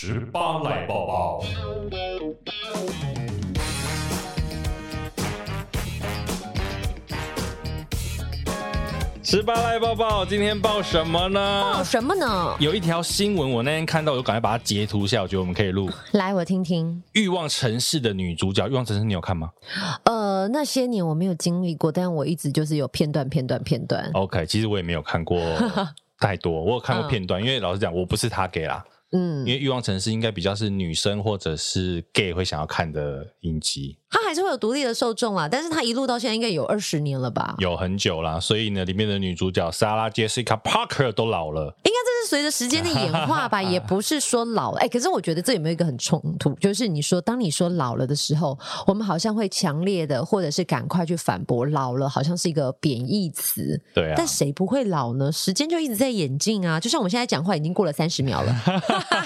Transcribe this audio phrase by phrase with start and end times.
[0.00, 1.44] 十八来抱抱，
[9.24, 11.40] 十八来抱抱，今天报什么呢？
[11.74, 12.54] 报什么呢？
[12.60, 15.90] 有一条新闻，我那天看到，我就赶快把它截图下，我觉得我们可以录。
[16.12, 17.02] 来，我听听。
[17.14, 19.50] 欲望城市的女主角，欲望城市你有看吗？
[20.04, 24.08] 呃，那些年我没有经历过，但我一直就是有片段、片段、片段。
[24.14, 25.42] OK，其实我也没有看过
[26.20, 28.84] 太多，我有看过 片段，嗯、因为老实讲，我不是他给啦。
[29.12, 37.54] 嗯，因为欲望城市应该比较是女生或者是 gay 会想要看的影集，它还是会有独立的受众啦，但是它一路到现在应该有二十年了吧？
[37.58, 44.72] 有很久啦，所以呢，里面的女主角莎拉杰西卡·帕克都老了，应该这是随着时间的演化吧， 也不是说老。
[44.74, 46.54] 哎、欸，可是我觉得这有没有一个很冲突？
[46.54, 53.80] 就是你说当你说老了的时候，我们好像会强烈的或者是赶快去反驳老了，好像是一个贬义词。
[53.94, 55.30] 对啊，但谁不会老呢？
[55.30, 58.54] 时间就一直在演进啊，就像我们现在讲话已经过了三十秒了。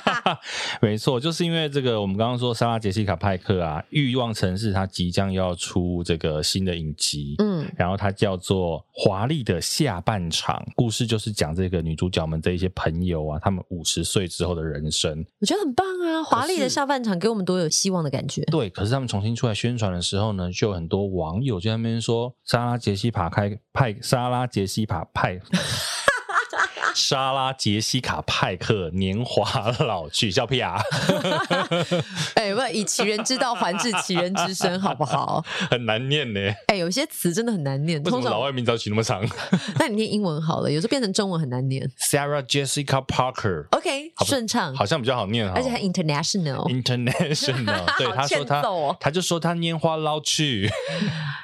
[0.81, 16.21] 没错，就是因为这个，我们刚刚说莎拉杰西卡派克啊，欲望城市它即将要出这个新的影集，嗯，然后它叫做《华丽的下半场》，故事就是讲这个女主角们这一些朋友啊，他们五十岁之后的人生，我觉得很棒啊！
[16.25, 18.43] 华丽的下半场给我们多有希望的感觉。
[18.47, 25.41] 对，可是他们重新出来宣传的时候呢，就有很多网友就在那边说莎拉杰西卡开派莎拉杰西卡派。
[26.95, 30.81] 莎拉·杰西卡·派克年华老去，笑屁啊！
[32.35, 35.45] 哎、欸，不，以其人之道还治其人之身，好不好？
[35.71, 36.41] 很难念呢。
[36.41, 38.03] 哎、欸，有些词真的很难念。
[38.03, 39.25] 为什么老外名字要取那么长？
[39.79, 41.89] 那你念英文好了，有时候变成中文很难念。
[42.11, 43.67] Sarah Jessica Parker。
[43.71, 46.69] OK，顺畅，好像比较好念，而且还 international。
[46.69, 50.71] International， 对，他说他，哦、他就说他年华老去，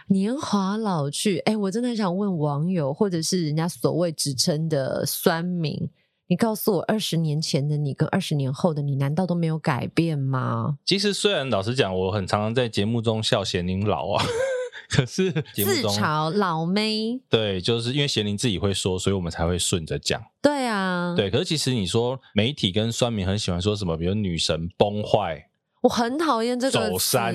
[0.08, 1.38] 年华老去。
[1.40, 5.37] 哎、欸，我真的很想问网友，或者是人家所谓指称的酸。
[5.38, 5.88] 三名，
[6.26, 10.78] 你告诉我，二十年前的你跟二十年后的你，难道都没有改变吗？
[10.84, 14.24] 其实，虽然老实讲，我很常常在节目中笑贤宁老啊，
[14.90, 20.20] 可是节目中自嘲老妹，对，就是因为贤宁自己会说，所以我们才会顺着讲。
[20.42, 21.30] 对啊，对。
[21.30, 25.47] 可是其实你说媒体跟酸民很喜欢说什么，比如女神崩坏。
[25.82, 27.34] 我很讨厌这个走山，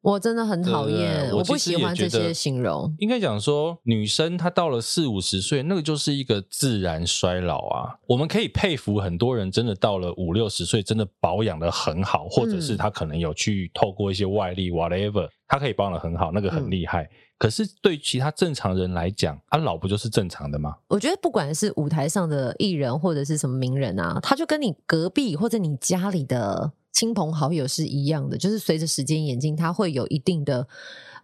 [0.00, 2.94] 我真的很讨厌，我不喜欢这些形容。
[2.98, 7.96] 应该讲说，女生她到了四五十岁，那个就是一个自然衰老啊。
[8.06, 17.02] 我们可以佩服很多人，真的到了五六十岁，真的保养的很好，或者是她可能有去透过一些外力，whatever，她可以保养的很好，那个很厉害。
[17.02, 20.74] 嗯、可是对其他正常人来讲，啊，老不就是正常的吗？
[20.88, 26.72] 我觉得不管是舞台上的艺人，或者是什么名人啊，他就跟你隔壁或者你家里的。
[26.94, 30.66] 亲朋好友是一样的，就是随着时间演进，它会有一定的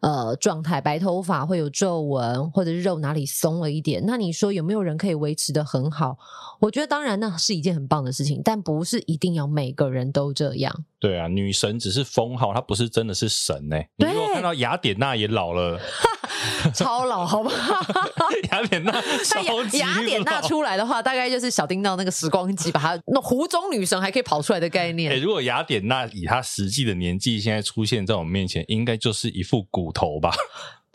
[0.01, 4.03] 呃状态，白头发会有皱纹，或者是肉哪里松了一点。
[4.07, 6.17] 那你说有没有人可以维持的很好？
[6.61, 10.85] 我觉得当然那是一件很棒的事情，但不是一定要每个人都这样。
[10.99, 13.89] 对啊，女神只是封号，她不是真的是神呢、欸。
[13.97, 15.81] 你如果看到雅典娜也老了。
[16.75, 17.75] 超老，好不好？
[18.51, 18.93] 雅典娜，
[19.79, 25.11] 雅典娜出来的话，大概就是小叮当那个时光机，把它那湖中女神还可以跑出来的概念。
[25.11, 30.31] 欸、如果雅典娜以她实际的年纪，现在出现在我们面前，应该就是一副骨头吧？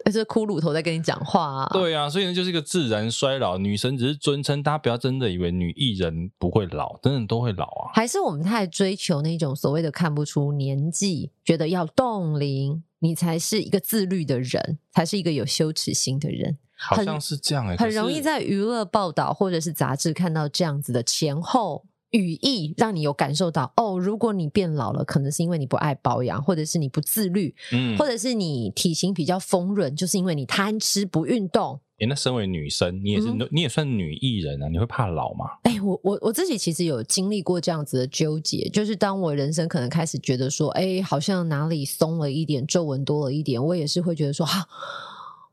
[0.06, 1.69] 而是骷髅头在跟你讲话啊？
[1.73, 3.57] 对啊，所以呢，就是一个自然衰老。
[3.57, 7.91] 女神只是尊称，大家不要真的以为女艺人不会老，真的都会老啊。
[7.94, 12.83] 还是我们太追求那种所谓的看不出年纪，觉得要冻龄。
[13.00, 16.57] 你才是一个自律的人，才是一个有羞耻心的人。
[16.77, 31.81] 好像是这样哎、欸，很容易在娱乐报道或者是杂志看到这样子的前后语义，让你有感受到哦，如果你变老了，可能是因为你不爱保养，或者是你不自律，嗯，或者是你体型比较丰润，就是因为你贪吃不运动。
[31.99, 35.45] 哎，那身为女生，你也是，嗯、你也算女艺人啊，你会怕老吗？
[35.63, 44.65] 哎，我我我自己其实有经历过这样子的纠结，就是当我人生可能开始觉得说，哎，好像哪里松了一点，皱纹多了一点，我也是会觉得说，哈。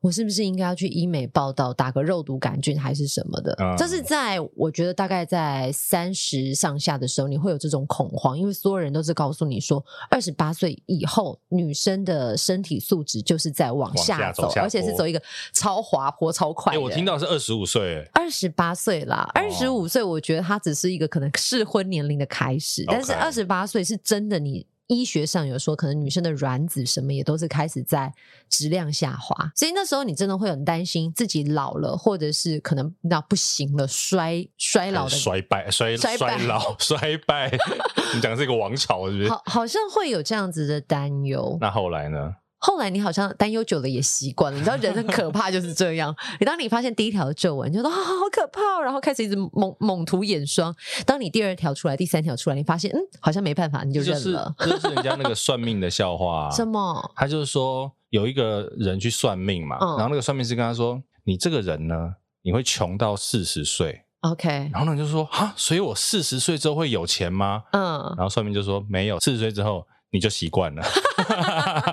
[0.03, 3.55] 我是不是应该要去医美报道，打个肉毒杆菌还是什么的？
[3.61, 15.23] 嗯、这是在我觉得大概在三十上下的时候，你会有这种恐慌，因为所有人都是告诉你说，二十八岁以后女生的身体素质就是在往下走，下走而且是走一个
[15.53, 16.81] 超滑坡、超快的。
[16.81, 24.67] 我听到是二十五岁，二十八岁啦，二十五岁，我觉得它只是一个可能适婚年龄的开始，但是二十八岁是真的你。
[24.97, 28.13] 医学上有说，可能女生的卵子什么也都是开始在
[28.49, 37.51] 质量下滑，所以那时候你真的会很担心自己老了，或者是可能那不行了，衰衰老的衰败衰衰老衰败。
[38.15, 39.31] 你讲的是一个王朝是不是？
[39.31, 41.57] 好，好像会有这样子的担忧。
[41.61, 42.35] 那后来呢？
[42.65, 46.15] 后来你好像担忧久了也习惯了，你知道人很可怕就是这样。
[46.39, 50.75] 你当你发现第一条皱纹，你就说啊好可怕，哦，然后开始一直猛猛涂眼霜。
[51.05, 54.55] 当你第二条出来，第三条出来，你发现嗯好像没办法，你就认了。
[54.59, 56.51] 这、就是、就是人家那个算命的笑话、啊。
[56.51, 57.13] 什么？
[57.17, 67.65] 他就是说有一个人去算命嘛，嗯、然后那个算命师跟他说：“你这个人呢，你会穷到四十岁。” OK，然后呢就说啊，所以我四十岁之后会有钱吗？
[67.73, 70.83] 嗯，然后算命就说没有，四十岁之后你就习惯了。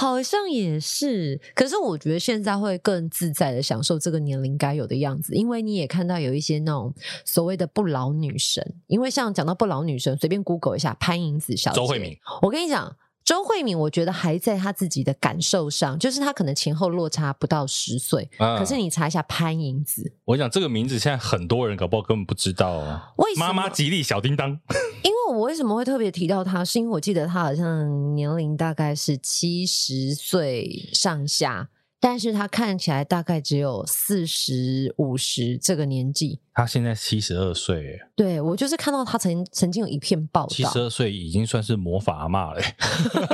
[0.00, 1.38] 好，像也是。
[1.54, 6.94] 可是我觉得现在会更自在的享受这个年龄该有的样子，因为你也看到有一些那种
[7.26, 8.74] 所谓的不老女神。
[8.86, 12.96] 因为像讲到不老女神，随便 Google 一下潘迎紫小姐、周慧敏，我跟你讲。
[13.24, 18.28] 周慧敏，我觉得还在她自己的感受上，就是她可能前后落差不到十岁。
[18.38, 23.12] 啊、可是你查一下潘迎紫，我讲这个名字，现在很多人搞不好根本不知道啊。
[23.18, 23.46] 为什么？
[23.46, 24.50] 妈妈吉利小叮当。
[25.04, 31.68] 因为我为什么会特别提到她，是因为我记得她好像年龄大概是七十岁上下。
[32.02, 42.62] 但是他看起来大概只有四十五十这个年纪，他现在七十二岁，对，我就是看到他曾曾经有一篇报道，七十二岁已经算是魔法阿妈了。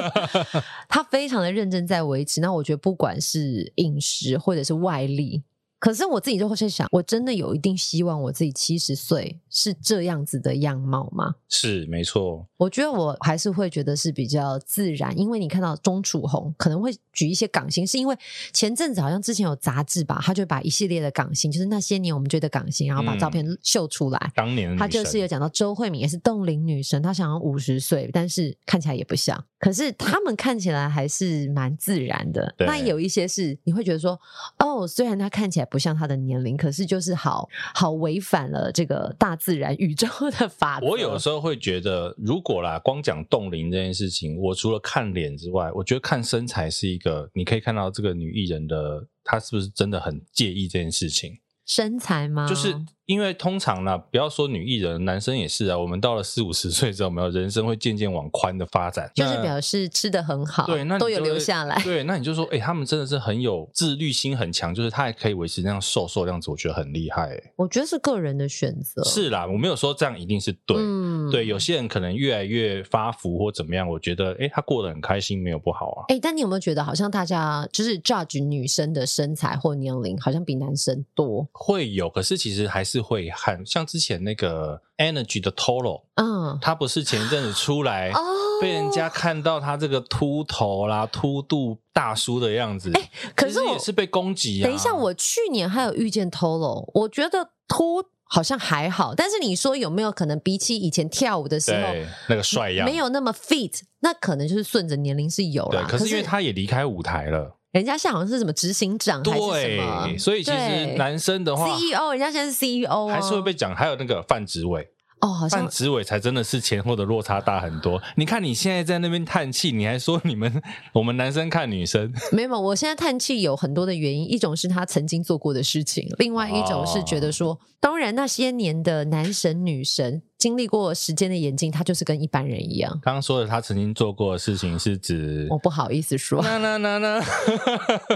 [0.89, 5.45] 他非常的认真在维持，那我觉得不管是饮食或者是外力。
[5.87, 11.37] 可是我自己就会在想，我真的有一定希望我自己七十岁是这样子的样貌吗？
[11.49, 12.45] 是，没错。
[12.57, 18.19] 我觉得我还是会觉得是比较自然，因为你看到钟楚红可能会举一些港星，是因为
[18.53, 24.19] 前阵子好像之前有杂志吧，他就把一系列的港星，就是那些年我们追的港星，然后把照片秀出来。
[24.25, 29.45] 嗯、当年他就是有讲到周慧敏也是冻龄女神，她想要五十岁，但是看起来也不像。
[29.61, 32.55] 可是他们看起来还是蛮自然的。
[32.59, 34.19] 那有一些是你会觉得说，
[34.59, 40.07] 哦，虽然她看起来不像他的年龄，可是就是好好违反了这个大自然宇宙
[40.39, 40.87] 的法则。
[40.87, 51.39] 我有时候会觉得，如果啦，光讲冻龄这件事情，我除了看脸之外，我觉得看身材是一个，你可以看到这个女艺人的她是不是真的很介意这件事情。
[51.67, 52.47] 身材吗？
[52.47, 52.73] 就是
[53.07, 55.79] 因为通常呢，不要说女艺人，男生也是啊。
[55.79, 61.81] 我们到了四五十岁之后，没有人生会渐渐往宽的发展，就是表示吃的很好，对，那都有留下来。
[61.83, 67.53] 对，那你就说，哎、欸，他们真的是很有自律心很强，就是他还可以维持那样瘦瘦的样子，我觉得很厉害、欸。
[67.57, 70.77] 我觉得是个人的选择，是啦，我没有说这样一定是对。
[70.79, 76.05] 嗯，对，有些人可能越来越发福或怎么样，我觉得，哎、欸，他过得很开心，没有不好啊。
[76.09, 81.47] 哎、欸，但你有没有觉得，好像大家就是 judge 女生的身材或年龄，好像比男生多？
[81.53, 82.37] 会有，可是。
[82.37, 88.13] 其实还是会很，像之前那个 Energy 的 Toro，嗯，他不是前一阵子出来，
[88.61, 94.65] 被人家看到他这个秃头啦、秃度大叔的样子，哎，可是也是被攻击啊。
[94.65, 101.95] 等一下，我去年还有遇见 Toro，我觉得秃好像还好，但是你说有没有可能比起以前跳舞的时候
[102.29, 105.85] 那个帅样，没有那么 fit，那可能就是顺着年龄是有了。
[105.85, 107.56] 可是因为他也离开舞台了。
[107.77, 113.77] 人家现在好像是什么执行长还是什么，对，所以其实男生的话，CEO，人家现在是 CEO，还是会被讲。
[113.77, 114.89] 还有那个范植伟。
[115.21, 118.01] 哦，好像范植伟才真的是前后的落差大很多。
[118.17, 120.63] 你看你现在在那边叹气，你还说你们
[120.93, 122.13] 我们男生看女生？
[122.33, 132.93] 没有，我现在叹气有很多的原因，一种是他曾经做过的事情，另外一种是觉得说，哦、当然那些年的男神女神经历过时间的演进，他就是跟一般人一样。
[133.03, 137.21] 刚刚说的他曾经做过的事情是指，我不好意思说，那那那那，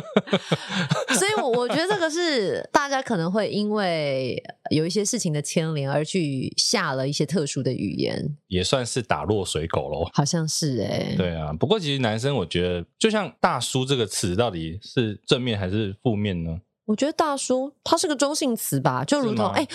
[1.16, 4.40] 所以我我觉得这个是大家可能会因为
[4.70, 6.90] 有一些事情的牵连而去下。
[6.90, 10.10] 了一些特殊的语言，也算是打落水狗喽。
[10.12, 11.52] 好像是哎、欸，对啊。
[11.52, 16.60] 不过其实男生，我觉得就像“大叔”这个词，到底是正面还是负面呢？
[16.90, 19.68] 我觉得大叔他是个中性词吧，就如同哎、欸，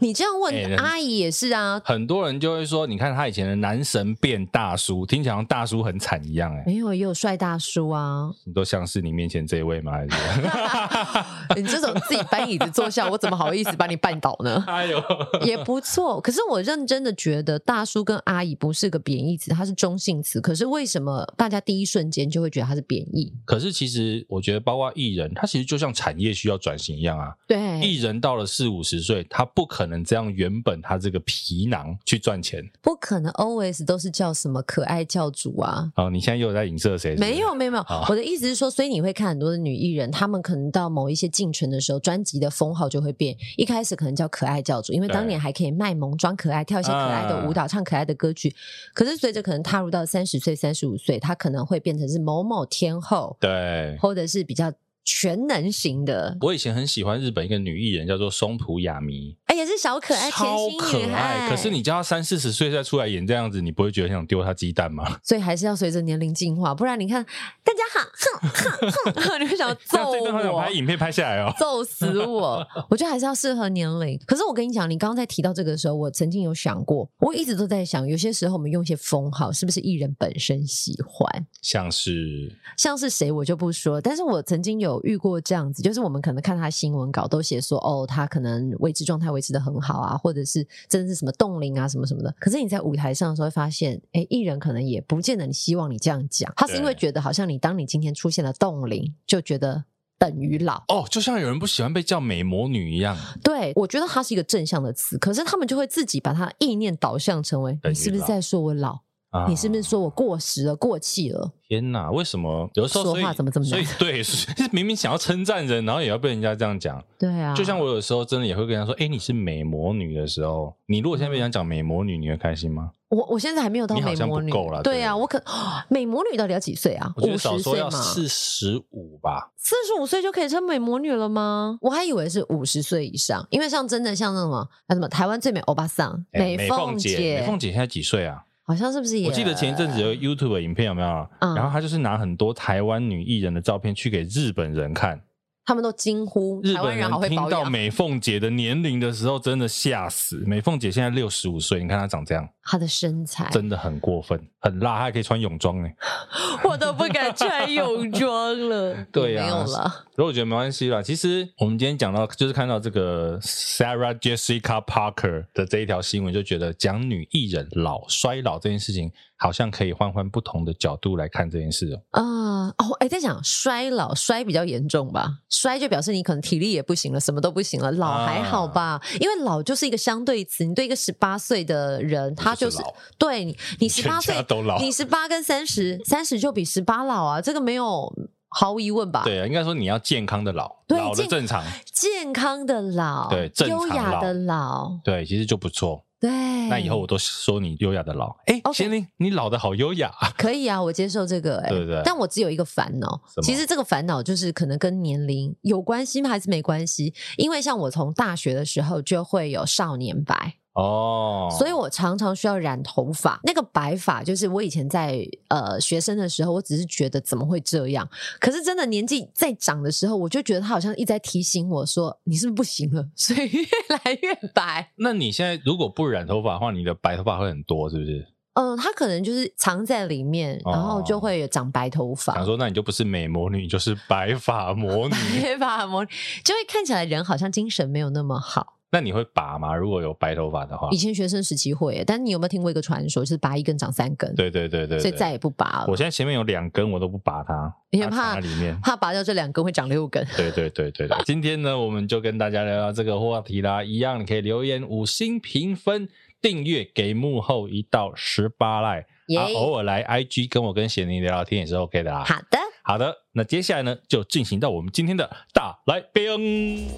[0.00, 1.78] 你这样问、欸、阿姨也是啊。
[1.84, 6.64] 很多人就会说，你看他以前的男神变大叔，听起来像大叔很惨一样哎、欸。
[6.64, 8.30] 没有，也有帅大叔啊。
[8.44, 9.92] 你都像是你面前这一位吗？
[9.92, 14.64] 还是 你这种自己搬椅子坐下，我怎么好意思把你绊倒呢？
[14.66, 14.98] 哎呦，
[15.44, 16.22] 也不错。
[16.22, 20.40] 可是我认真的觉得，大叔跟阿姨不是个贬义词，它是中性词。
[20.40, 23.30] 可是为什么大家第一瞬间就会觉得它是贬义？
[23.44, 26.61] 可是其实我觉得，包括艺人，他其实就像产业需要。
[26.62, 35.90] 转型一样啊，对，艺人到了四五十岁，他不可能这样原本他这个皮囊去赚钱，不可能 always 都是叫什么可爱教主啊。
[35.96, 37.16] 哦，你现在又在影射谁？
[37.16, 48.54] 没有没有没有，我的意思是说，所以你会看很多的女艺人，她们可能到某一些进程的时候，专辑的封号就会变，一开始可能叫可爱教主，因为当年还可以卖萌装可爱，跳一些可爱的舞蹈，唱可爱的歌曲。
[48.94, 54.72] 可是随着可能踏入到三十岁、三十五岁，她可能会变成是某某天后，对，或者是比较。
[55.04, 59.36] 全能型的，我以前很喜欢日本一个女艺人，叫做松浦亚弥。
[59.52, 61.46] 哎，也是小可爱，超可爱。
[61.50, 65.04] 可是你叫他三四十岁再出来演这样子，你不会觉得想丢他鸡蛋吗？
[65.22, 67.22] 所以还是要随着年龄进化，不然你看
[67.62, 68.08] 大家好，
[68.40, 70.42] 哼哼哼， 你会想要揍我？
[70.42, 72.66] 想拍影片拍下来哦， 揍死我！
[72.88, 74.18] 我觉得还是要适合年龄。
[74.26, 81.46] 可是我跟你讲，你刚刚在提到这个的时候，我曾经有想过，我一直都在想，有些时候我们用一些封号，是不是艺人本身喜欢？
[81.60, 84.00] 像是像是谁，我就不说。
[84.00, 92.34] 但是我曾经有遇过这样子，就是我们可能看他新闻稿都写说，哦，他可能维持状态维持的很好啊，或者是真的是什么冻龄啊，什么什么的。
[92.38, 99.84] 可是你在舞台上的时候会发现，哎，艺人可能也不见得你希望你这样讲，他是因为觉得好像你当你今天出现了冻龄，就觉得
[100.18, 103.16] 等于老哦，就像有人不喜欢被叫美魔女一样。
[103.42, 109.00] 对，我觉得它是一个正向的词，可是他们就会自己把它意念导向成为，你是不是在说我老？
[109.32, 111.50] 啊、你是不是说我过时了、过气了？
[111.66, 113.82] 天哪，为什么有时候说话怎么这么难？
[113.82, 114.22] 所以对，
[114.70, 117.02] 明明想要称赞人，然后也要被人家这样讲。
[117.18, 124.82] 对啊，就像我有时候真的也会跟人家说：“哎，你是美魔女的时候，你如果现在被人家讲美魔女，你会开心吗？”我我现在还没有到美魔女，够了。
[124.82, 125.42] 对啊，我可
[125.88, 127.10] 美魔女到底要几岁啊？
[127.16, 127.90] 五十岁吗？
[127.90, 129.50] 四十五吧。
[129.56, 131.78] 四十五岁就可以称美魔女了吗？
[131.80, 138.44] 我还以为是五十岁以上，因为像真的像那什么，那什么台湾最美欧巴桑美凤姐，美凤姐现在几岁啊？
[138.72, 139.28] 好像是不是也？
[139.28, 141.28] 我记得前一阵子有 YouTube 影片有没有？
[141.40, 145.20] 嗯、然后他就是拿很多台湾女艺人的照片去给日本人看，
[145.66, 150.42] 他们都惊呼，日本人听到美凤姐的年龄的时候，真的吓死。
[150.46, 152.48] 美凤姐现在六十五岁，你看她长这样。
[152.64, 155.88] 她的身材真的很过分，很辣，她还可以穿泳装呢。
[156.64, 159.04] 我都不敢穿泳装了。
[159.12, 160.04] 对呀、啊，没有了。
[160.14, 161.02] 所以我觉得没关系啦。
[161.02, 172.02] 其实我们今天讲到，就是看到这个 Sarah Jessica Parker 的这一条新闻，就觉得讲女艺人老衰老这件事情，好像可以换换不同的角度来看这件事哦。
[172.10, 172.22] 啊、
[172.66, 175.38] 呃、哦，哎，在讲衰老，衰比较严重吧？
[175.48, 177.90] 衰就表示你可能体力也不行了，什么都不行了。
[177.92, 178.82] 老还好吧？
[178.82, 182.51] 啊、因为老就是一个相对词，你对一个十八岁的人，他。
[182.54, 182.78] 就是
[183.18, 184.34] 对你，你十八岁，
[184.78, 188.12] 你十八跟三十，三十就比十八老啊，这个没有
[188.48, 189.22] 毫无疑问吧？
[189.24, 196.04] 对啊，应该说你要健康的老，对老的正常，健康的老，对，优雅的老，对，其实就不错。
[196.20, 196.30] 对，
[196.68, 198.28] 那以后我都说你优雅的老。
[198.46, 202.00] 哎贤玲，你老的好优雅，可以啊，我接受这个、欸，哎，对对。
[202.04, 206.30] 但我只有一个烦恼，其实这个烦恼就是可能跟年龄有关系吗？
[206.30, 207.12] 还是没关系？
[207.38, 210.54] 因为像我从大学的时候就会有少年白。
[210.74, 211.58] 哦，oh.
[211.58, 213.38] 所以我常常需要染头发。
[213.44, 218.08] 那个白发就是我以前在呃学生的时候，我只是觉得怎么会这样？
[218.40, 223.64] 可是真的年纪在长的时候，我就觉得他好像一直在提醒我说：“你是不是不行了？”所以越
[224.04, 224.92] 来越白。
[224.96, 228.26] 那你现在如果不染头发的话，你的白头发会很多，是不是？
[228.54, 232.34] 嗯、呃，他可能就是藏在里面，然后就会有长白头发。
[232.34, 235.14] 想说，那你就不是美魔女，就是白发魔女。
[235.42, 236.10] 白发魔女
[236.44, 238.78] 就会看起来人好像精神没有那么好。
[238.94, 239.74] 那你会拔吗？
[239.74, 244.34] 如果有白头发的话，以前学生时期会，但你有没有听过一个传说，就是拔一根长三根？
[244.34, 245.86] 对对对对，所以再也不拔了。
[245.88, 250.22] 我现在前面有两根，我都不拔它，因为怕里面 怕拔掉这两根会长六根。
[250.36, 253.82] 对对对对对，今天呢，我们就跟大家聊聊这个话题啦。
[253.82, 256.06] 一样，你可以留言五星评分、
[256.42, 259.06] 订阅给幕后一道十八赖，
[259.38, 262.24] 啊，偶尔来 IG 跟我跟贤宁聊聊天也是 OK 的啦。
[262.24, 266.88] 好的，好的，那接下来呢，就进行到我们今天的大来宾。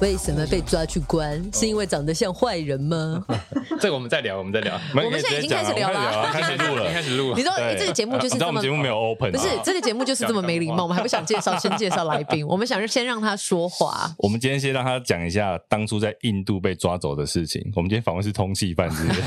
[0.00, 1.42] 为什么被抓去关？
[1.52, 3.24] 是因为长得像坏人吗？
[3.80, 4.78] 这个我们再聊，我们再聊。
[4.94, 7.36] 我们现在已经开始聊了，开始录了， 开始录了。
[7.36, 10.82] 你说这个节目就是这么节目没有 open，不是这个节目就是这么没礼貌。
[10.82, 12.46] 我们还不想介绍，先介绍来宾。
[12.46, 14.12] 我们想先让他说话。
[14.18, 17.62] 我们今天先让他讲一下当初在印度被抓走的事情。
[17.74, 19.22] 我们今天访问是通缉犯，是不是？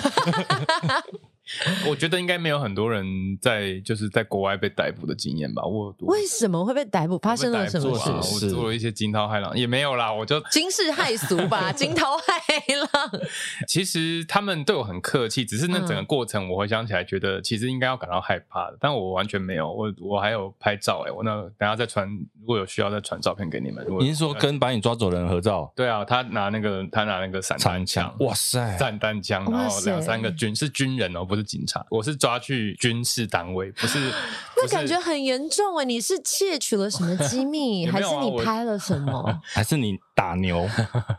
[1.90, 3.06] 我觉得应该没有很多人
[3.42, 5.64] 在就是在国外被逮捕的经验吧？
[5.64, 7.18] 我为什么会被逮捕？
[7.20, 8.46] 发生了什么事？
[8.46, 13.22] 我做了一些惊涛骇浪，也没有啦，我就惊世骇俗吧， 惊涛骇浪。
[13.68, 19.72] 其实他们对我很客气，只是那整个过程，我回想起来觉得其实应该要感到害怕的，但我完全没有。
[19.72, 22.08] 我我还有拍照哎、欸，我那等下再传，
[22.40, 23.86] 如果有需要再传照片给你们。
[24.00, 25.72] 你是说跟把你抓走的人合照？
[25.76, 34.12] 对啊，他拿那个他拿那个散弹枪，哇塞，散弹枪，然后两三个军是军人哦，不是警察，我是抓去军事单位，不是。
[34.60, 35.86] 那感觉很严重哎！
[35.86, 39.24] 你是窃取了什么机密， 还是你拍了什么？
[39.54, 40.68] 还是你打牛？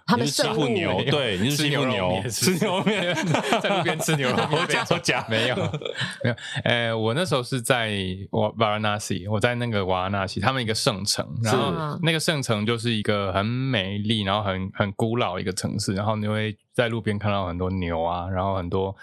[0.07, 3.15] 他们欺负牛，对，你是欺负牛，吃牛肉面，
[3.63, 4.49] 在路边吃牛肉面。
[4.51, 6.35] 我假说假，没有没有。
[6.65, 7.93] 呃，我那时候是在
[8.33, 18.97] 瓦瓦拉纳西，我在那个瓦拉纳西，他们一个圣城，然后那个圣城就是一个很美丽，然后很很古老一个城市，然后你会在路边看到很多牛啊，然后很多。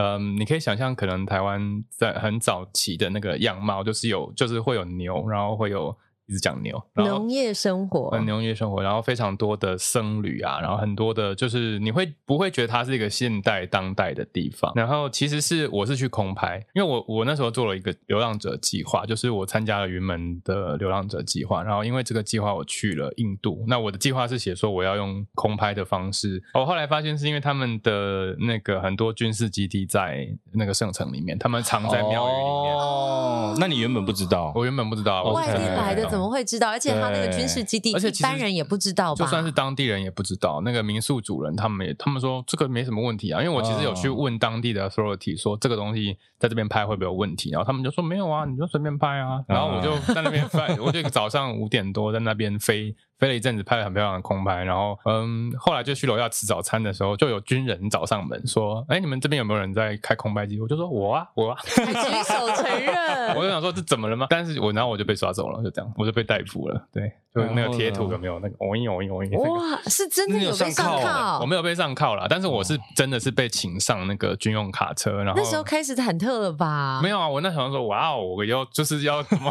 [0.00, 5.94] 嗯，你可以想象，可能台湾在很早期的那个样貌，就是有，就是会有牛，然后会有。
[6.30, 14.72] 一直讲牛，农业生活，嗯，农业生活，然后非常多的僧侣啊，然后很多的，就是你会不会觉得它是一个现代当代的地方？
[14.76, 32.76] 然后其实是我是去空拍，因为我我那时候做了一个流浪者计划，就是我参加了云门的流浪者计划，然后因为这个计划我去了印度，那我的计划是写说我要用空拍的方式，我后来发现是因为他们的那个很多军事基地在那个圣城里面，他们藏在庙宇里面。
[32.76, 34.52] 哦，那你原本不知道？
[34.54, 36.19] 我原本不知道，外地来的怎么？
[36.20, 36.68] 怎么会知道？
[36.68, 39.24] 而且他那个军事基地，而且一般人也不知道吧？
[39.24, 40.60] 就算是当地人也不知道。
[40.62, 43.42] 那个民宿主人他们也，他们说这个没什么问题啊。
[43.42, 49.42] 因为我其实有去问当地的 authority 说这个东西在这边拍会不会有问题，然后他们就说没有啊，你就随便拍啊。
[49.48, 52.94] 然后我就在那边拍， 我就早上五点多在那边飞。
[53.20, 63.36] 飞了一阵子，拍了很漂亮的空拍，然后嗯，后来就去楼下吃早餐的时候，就有军人找上门说：“哎，你们这边有没有人在开空拍机？”我就说：“我啊，我啊。”还举手承认。
[63.36, 64.26] 我就想说这怎么了吗？
[64.30, 66.82] 但是我然后我就被抓走了，就这样，我就被逮捕了。
[66.92, 68.54] 对，就那个贴图有没有那个？
[68.56, 69.38] 哦咦哦咦哦咦！
[69.38, 71.38] 哇，是真的有被上铐？
[71.40, 75.22] 我没有被上铐啦，但是我是真的是被请上那个军用卡车。
[75.22, 77.00] 然后那时候开始忐忑了吧？
[77.02, 79.50] 没有啊，我那时候说：“哇哦，我要就是要什么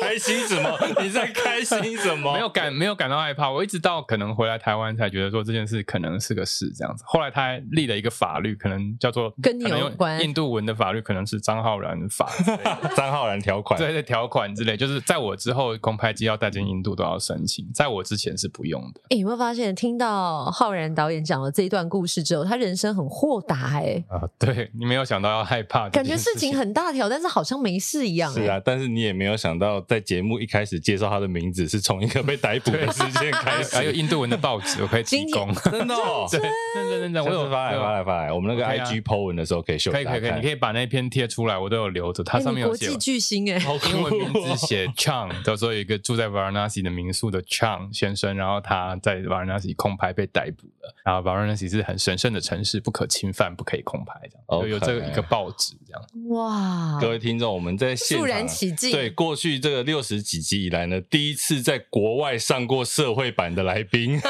[0.00, 0.70] 开心什么？
[1.02, 2.32] 你在开心什么？
[2.32, 12.30] 没有感没有感到害怕，我一直到。”可能回来台湾才觉得说这件事可能是个事这样子，后来他还立了一个法律，可能叫做跟你有关印度文的法律，可能是张浩然法，
[12.96, 19.00] 张浩然条款，对对条款之类，就是在我之后空拍机要带进印度都要申请，在我之前是不用的。
[19.04, 28.32] 哎、欸，有没有发现听到浩然导演讲了这一段故事之后，他人生很豁达哎啊，对你没有想到要害怕，感觉事情很大条，但是好像没事一样。
[28.32, 33.76] 是啊，但是你也没有想到，在节目一开始介绍他的名字是从一个被逮捕的事件开始。
[33.76, 42.86] 还有印度文的报纸，我可以提供， 真的，哦，对，真的真的，我有发来发来发来，我们那个 IG po 文的时候可以秀，可以可以可以，你可以把那篇贴出来，我都有留着，它上面有写。
[42.86, 43.58] 国际巨星哎，
[43.90, 55.76] 英文名字写 Chang，到时候有一个住在 Varanasi 的民宿的 Chang 先生，然后他在 Varanasi 空拍被逮捕了，然后 Varanasi 是很神圣的城市，不可侵犯，不可以空拍，这样，有这个一个报纸。
[55.86, 64.20] 这样，哇，各位听众，我们在肃然起敬，对过去这个六十几集以来呢，第一次在国外上过社会版的来宾。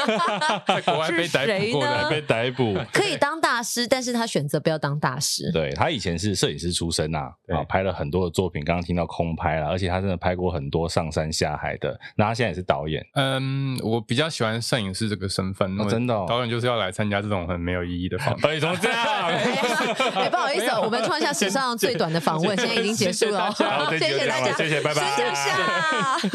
[0.67, 5.51] 在国外被逮捕过的，被逮捕可以当大师，但是他选择不要当大师。
[5.51, 8.63] 对，他以前是摄影师出身呐，啊，拍了很多的作品。
[8.63, 11.99] 刚刚听到空拍了，而且他真的拍过很多上山下海的。
[12.15, 13.05] 那他现在也是导演。
[13.15, 15.77] 嗯，我比较喜欢摄影师这个身份。
[15.89, 18.41] 真的，导演就是要来参加这种很没有意义的访谈。
[18.41, 19.27] 导演怎么这样？
[20.15, 23.51] 哎，不好意思， 我们创下史上最短的访问，现在已经结束了。
[23.51, 25.01] 谢谢大家，谢谢，拜拜。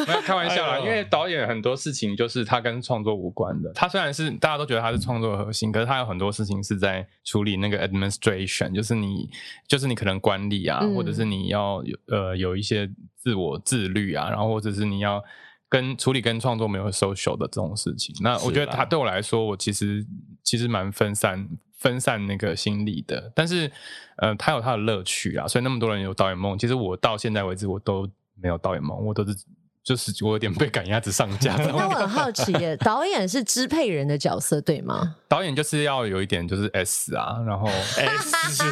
[0.07, 3.73] 没有开玩笑啦，因为导演很多事情就是他跟创作无关的。
[3.75, 9.29] 他虽然是大家都觉得他是创作核心，可是他有很多事情是在处理那个 administration，就是你
[9.69, 15.23] 就是你可能管理啊，嗯、或者是你要有呃有一些自我自律啊，然后或者是你要
[15.69, 18.15] 跟处理跟创作没有 social 的这种事情。
[18.21, 20.07] 那我觉得他对我来说，我其实
[20.43, 21.49] 其实蛮分散
[21.85, 23.70] 分散那个心力的，但是
[24.16, 28.09] 呃他有他的乐趣啊，所以那么多人有导演梦，其实我到现在为止我都
[28.40, 29.37] 没有导演梦，我都是。
[29.85, 31.55] 就是我有点被赶鸭子上架。
[31.77, 35.16] 那我很好奇耶， 导演是支配人的角色对吗？
[35.29, 38.64] 导演就是要有一点就是 S 啊，然后 S，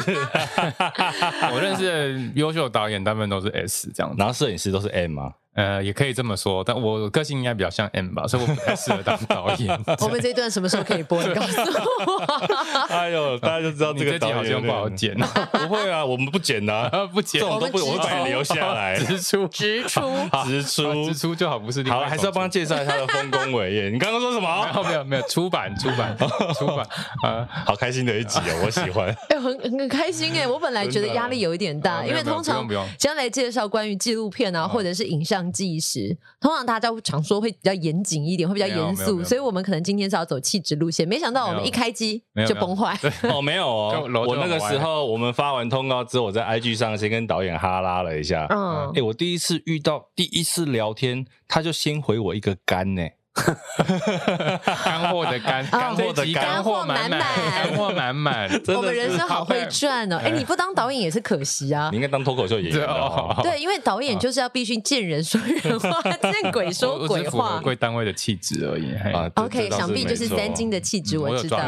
[1.53, 5.35] 我认识的优秀导演大部分都是 S 这样，然后摄影师都是 M 吗？
[5.53, 9.69] 呃，也可以这么说，但我个性应该比较像 M 吧，所以我不太适合当导演。
[10.01, 11.21] 我们这一段什么时候可以播？
[11.23, 12.85] 你告诉我。
[12.89, 15.15] 哎呦，大家就知道这个导演好像不好剪。
[15.51, 18.95] 不会啊，我们不剪的，不剪，这种都不，我会把你留下来。
[18.97, 20.01] 直出，直出，
[20.45, 21.83] 直出，直出就好，不是。
[21.83, 23.89] 好，还是要帮他介绍一下他的丰功伟业。
[23.89, 24.65] 你刚刚说什么？
[24.73, 25.21] 没有，没有，没有。
[25.27, 26.17] 出版，出版，
[26.55, 26.77] 出版。
[27.21, 29.15] 啊，好开心的一集哦，我喜欢。
[29.29, 36.17] 哎，很很开心哎，我本来觉得压力有一点大，因为通常将来介绍关于纪录片啊，或者是影像纪实。
[36.39, 41.07] 通常大家会常说会比较严谨一点，会比较严肃，所以我们可能今天是要走气质路线。
[41.07, 42.97] 没想到我们一开机就崩坏。
[43.23, 48.45] 哦，没有哦，我那个时候我们发完通告之后，我在 IG 上先跟导演哈拉了一下。
[48.49, 53.01] 嗯，哎，我第一次遇到，第一次聊天，他就先回我一个干呢。
[54.85, 58.47] 干货的干，干货的干货满满，干货满满。
[58.75, 60.17] 我们人生好会赚哦！
[60.17, 61.89] 哎，你不当导演也是可惜啊。
[61.91, 63.39] 你应该当脱口秀演员哦。
[63.41, 67.59] 对，因为导演就是要必须见人说人话，见鬼说鬼话。
[67.63, 68.93] 贵单位的气质而已。
[69.35, 71.59] OK，想必就是三金的气质，我知道。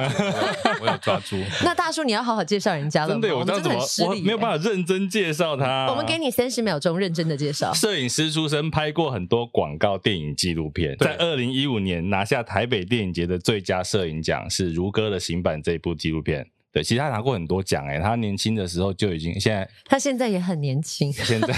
[0.81, 1.35] 我有抓住。
[1.63, 3.09] 那大叔，你要好好介绍人家了。
[3.09, 5.87] 真的，我真的很失礼，没有办法认真介绍他。
[5.89, 7.73] 我们给你三十秒钟认真的介绍。
[7.73, 16.47] 摄影师出身，拍过很多广告、电影、纪录片，在二零一五年拿下台北电影节的最佳摄影奖，是《如歌的行板》这部纪录片。
[16.71, 21.11] 对，其实他拿过很多奖哎，他年轻的时候就已经，现在他现在也很年轻。
[21.13, 21.53] 现在，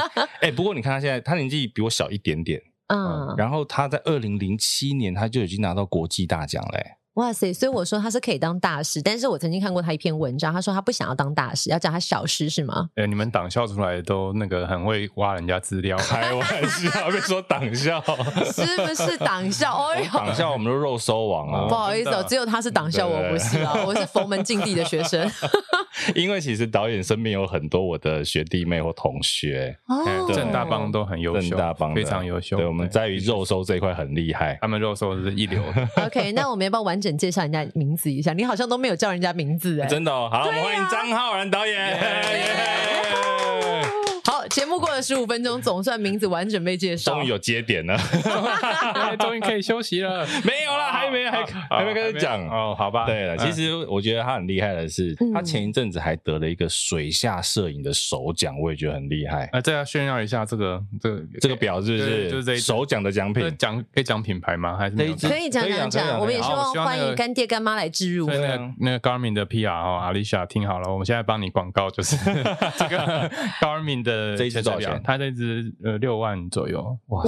[0.40, 6.92] 哎，不过你看他现在，他年纪比我小一点点，嗯，嗯然后他在二零零七年他就已经拿到国际大奖嘞。
[7.14, 7.52] 哇塞！
[7.52, 12.88] 所以我说他是可以当大师，但是我曾经看过他一篇文章，他说他不想要当大师，要叫他小师，是吗？
[12.94, 18.00] 哎、欸，你们党校出来都那个很会挖人家资料， 开玩笑，别说党校，
[18.50, 19.72] 是不是党校？
[19.76, 21.68] 哦哟，党校我们都肉搜王啊！
[21.68, 25.30] 不好意思哦，只有他是党校，我不是啊，我是佛门禁地的学生。
[26.14, 32.56] 因为其实导演身边有很多我的学弟妹或同学，哦，正大帮都很优秀，正大帮非常优秀。
[32.56, 35.62] 对，我们在于肉搜这一块很厉害，他们肉搜是一流。
[36.06, 38.32] OK，那我们要不要完整介绍人家名字一下？
[38.32, 40.30] 你好像都没有叫人家名字哎，真的哦。
[40.32, 41.76] 好，啊、我们欢迎张浩然导演。
[41.76, 43.01] Yeah, yeah.
[44.52, 47.98] 节目过了十五分钟，总算名字完整被介绍，终于有节点了，
[49.18, 50.26] 终于可以休息了。
[50.44, 52.74] 没有啦，还没，还还没开始讲哦。
[52.76, 59.48] 好吧，对了，其实我觉得他很厉害的是，他前一阵子还得了一个水下摄影的首奖，我也觉得很厉害。
[59.52, 62.30] 那再要炫耀一下这个这个这个表，是不是？
[62.30, 64.76] 就是这首奖的奖品，奖可以讲品牌吗？
[64.76, 66.18] 还是可以可以讲讲讲？
[66.20, 68.28] 我们也希望欢迎干爹干妈来置入。
[68.28, 72.16] 那个那个 Garmin 的 PR 哦，Alicia 听好了，我们现在帮你广告，就是
[72.76, 75.00] 这个 Garmin 的这一支多少钱？
[75.04, 77.22] 他这支呃六万左右，哇！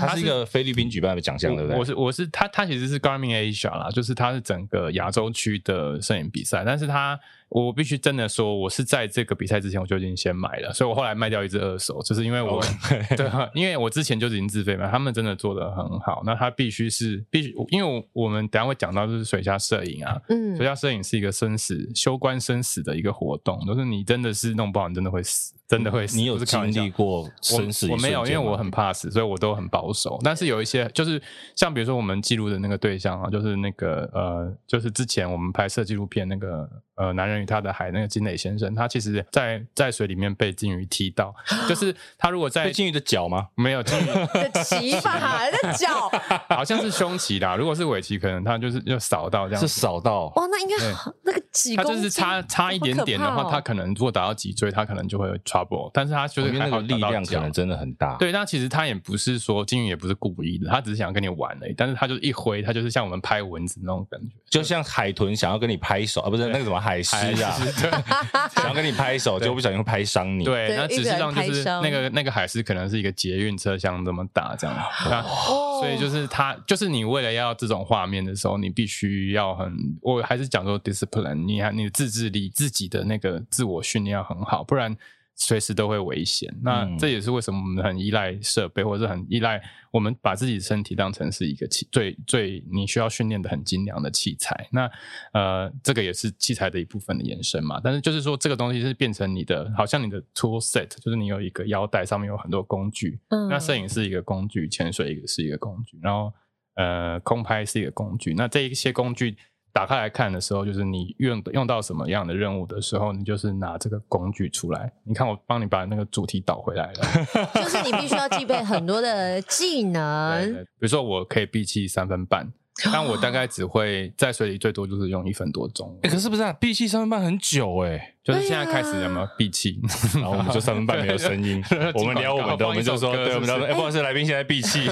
[0.00, 1.78] 它是一个菲律宾举办的奖项，对不对？
[1.78, 7.18] 我是我是他他其实是 Garmin Asia 啦，就是它是整个亚洲区的摄影比赛，但是它。
[7.54, 13.16] 我必须真的说，我是在这个比赛之前我就已经先买了，所以我后来卖掉一只二手，就是因为我， Okay.
[13.16, 26.16] 对，因为我之前就已经自费买，他们真的做的很好，那他必须是必须，因为我们等下会讲到就是水下摄影啊，嗯，水下摄影是一个生死攸关生死的一个活动，就是你真的是弄不好，你真的会死，真的会死。
[26.16, 27.92] 你有经历过生死我？
[27.92, 30.18] 我没有，因为我很怕死，所以我都很保守。
[30.24, 31.20] 但是有一些，就是
[31.54, 36.66] 像比如说我们记录的那个对象啊，就是那个呃，就是之前我们拍摄纪录片那个。
[36.94, 41.34] 呃，男人与他的海，那个金磊先生，他其实在在水里面被金鱼踢到，
[41.66, 43.48] 就是他如果在被鲸鱼的脚吗？
[43.54, 46.10] 没有金鱼 的鳍吧，的脚，
[46.54, 47.56] 好像是胸鳍啦。
[47.56, 50.76] 如果是尾鳍，可能他就是要扫到这样，是扫到哇，那应该
[51.24, 55.90] 那个几他就是差差一点点的话，他可能如果打到脊椎，他可能就会有 trouble。
[55.94, 58.16] 但是他就是那个力量可能真的很大。
[58.18, 61.74] 对，那其实他也不是说金鱼也不是故意的，他只是想要跟你玩而已。
[61.74, 66.82] 但是他就是一挥，他就是像我们拍蚊子那种感觉，就像海豚想要跟你拍手啊，不是那个什么。
[66.82, 67.56] 海狮啊，
[68.56, 70.42] 想要跟你拍手，结果不小心会拍伤你。
[70.42, 74.76] 对，那只是让就是那个那个海狮可能是一个捷运车厢这么大这样，
[75.08, 84.96] 那所以就是他就是你为了要这种画面的时候，你必须要很，我还是讲说 discipline，你还你的自制力，自己的那个自我训练要很好，不然。
[85.34, 94.68] 随时都会危险，那这也是为什么我们很依赖设备，或者是很依赖我们把自己的身体当成是一个器最最你需要训练的很精良的器材。
[94.70, 94.90] 那
[95.32, 97.80] 呃，这个也是器材的一部分的延伸嘛。
[97.82, 103.18] 但是就是说，这个东西是变成你的，好像你的 tool set，就是你有一个腰带，上面有很多工具。
[103.30, 106.32] 嗯，那摄影是一个工具，潜水一个是一个工具，然后
[106.76, 108.34] 呃，空拍是一个工具。
[108.34, 109.36] 那这一些工具。
[109.72, 114.92] 打开来看的时候，就是你用用到什么样的任务的时候，你就是拿这个工具出来。
[115.04, 117.00] 你看，我帮你把那个主题导回来了。
[117.54, 120.42] 就是你必须要具备很多的技 能。
[120.44, 122.52] 对对，比如说，我可以闭气三分半。
[122.90, 125.94] 但我大概只会在水里最多就是用一分多钟。
[126.02, 126.50] 哎，可是不是啊？
[126.54, 129.80] 闭气三分半很久哎，就是现在开始有没有闭气？
[130.14, 131.62] 然后我们就三分半没有声音。
[131.94, 134.86] 我们聊我们的，我们就说，对，我们聊说，哎，不好意思，来宾现在闭气。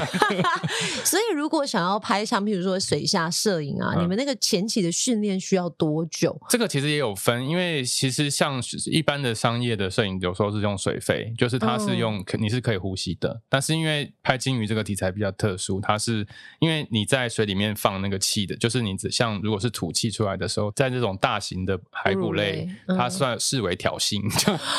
[1.05, 6.39] 所以如果想要拍像，譬如说水下摄影啊，你们那个前期的训练需要多久？
[6.49, 13.41] 这个其实也有分，因为其实像一般的商业的摄影，有时候是用水肺，就是它是用你是可以呼吸的。
[13.49, 16.27] 但是因为拍鲸鱼这个题材比较特殊，它是
[16.59, 17.71] 因为你在水里面。
[17.81, 24.21] 放那个气的，就是你只像如果是吐气出来的时候，在这种大型的海捕类，嗯、它算视为挑衅。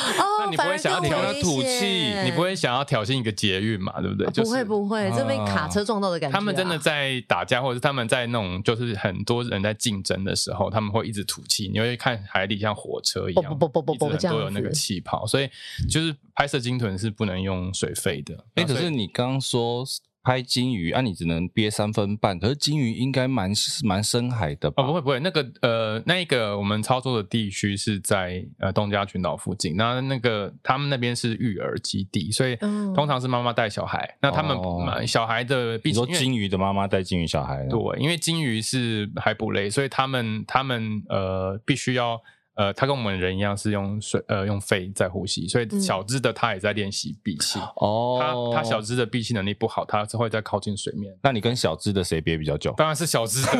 [0.40, 4.00] 那你不会想要挑它吐气，你不会想要挑衅一个捷运嘛？
[4.00, 4.26] 对不对？
[4.44, 6.38] 不会不会，这被卡车撞到的感觉、啊。
[6.38, 11.70] 他们真的在打架，或者是他们在那种就是很多人在竞争的时候，他们会一直吐气。
[11.72, 15.26] 你会看海底像火车一样，不不不不不，都有那个气泡。
[15.26, 15.48] 所以
[15.88, 18.34] 就是拍摄鲸豚是不能用水费的。
[18.56, 19.84] 哎、欸，可是你刚刚说。
[20.22, 22.38] 拍金鱼，啊，你只能憋三分半。
[22.38, 24.82] 可是金鱼应该蛮蛮深海的吧？
[24.82, 29.76] 哦，不会不会，那个呃，那个我们操作的地区是在呃东加群岛附近。
[29.76, 32.54] 那那个他们那边是育儿基地，所以
[32.94, 34.04] 通常是妈妈带小孩。
[34.04, 37.66] 嗯、那他们、哦、小孩的，比如说金鱼的妈妈带金鱼小孩。
[37.66, 42.20] 对，因为金鱼是海捕类，所以他们他们呃必须要。
[42.54, 47.58] 呃，它跟我们人一样是用水呃用肺在呼吸，所以小只的它也在练习闭气。
[47.76, 48.18] 哦，
[48.52, 51.16] 它它小只的闭气能力不好，它是会再靠近水面。
[51.22, 52.74] 那你跟小只的谁憋比较久？
[52.76, 53.50] 当然是小只的，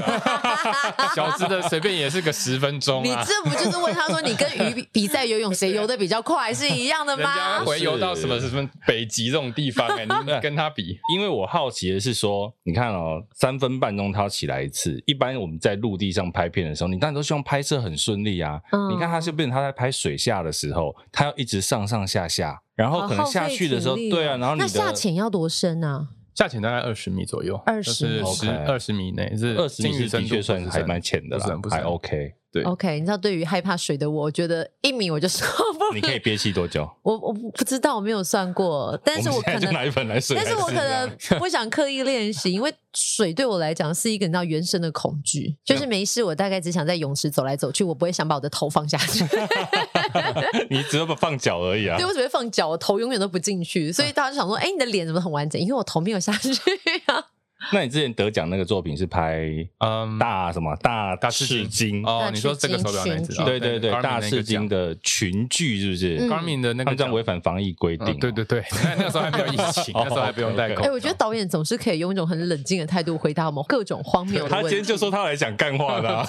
[1.14, 3.02] 小只的随便也是个十分钟。
[3.02, 7.22] 你这不就是问他说你跟鱼比比赛游泳谁游的比较快是一样的吗？
[7.22, 10.98] 人家会游到什么什么北极这种地方哎，你 跟他比？
[11.14, 18.60] 因为我好奇的是说，你看哦，三分半钟他要起来一次，一般我们在陆地上拍片的时候，你当然都希望拍摄很顺利啊。
[18.90, 26.08] 你看他是变成他在拍水下的时候，他要一直上上下下，然后可能下去的时候，对啊，然后你的那下潜要多深呢？
[26.34, 32.34] 下潜大概二十米左右，二十十二十米内是二十米的确算还蛮浅的啦，还 OK。
[32.52, 35.42] 对，OK，你知道对于害怕水的我，我觉得一米我就受
[35.78, 35.94] 不了。
[35.94, 36.86] 你可以憋气多久？
[37.00, 49.24] 我我不知道，我没有算过，但是我可能拿一盆来水，但是我可能不想刻意练习，因为水对我来讲是一个你知道原生的恐惧，就是没事，我大概只想在泳池走来走去，我不会想把我的头放下去。
[50.70, 51.96] 你只要不放脚而已啊？
[51.96, 55.60] 对，我只会放脚，我头永远都不进去，所以大家就想说，哎，你的脸怎么很完整？
[55.60, 56.50] 因为我头没有下去
[57.06, 57.26] 啊。
[57.70, 59.46] 那你之前得奖那个作品是拍
[59.78, 62.28] 嗯大什么大大赤金哦？
[62.32, 63.34] 你说这个手表那只？
[63.44, 68.18] 对对对，大赤金的群聚是不是？Garmin 的那个这样违反防疫规定。
[68.18, 70.88] 对对对，那那时候还没有疫情， 那时候还不用戴口罩。
[70.88, 74.54] 哎，我觉得导演总是可以用一种很冷静的态度回答我们各种荒谬的问题。
[74.54, 76.26] 他今天就说他来讲干话的。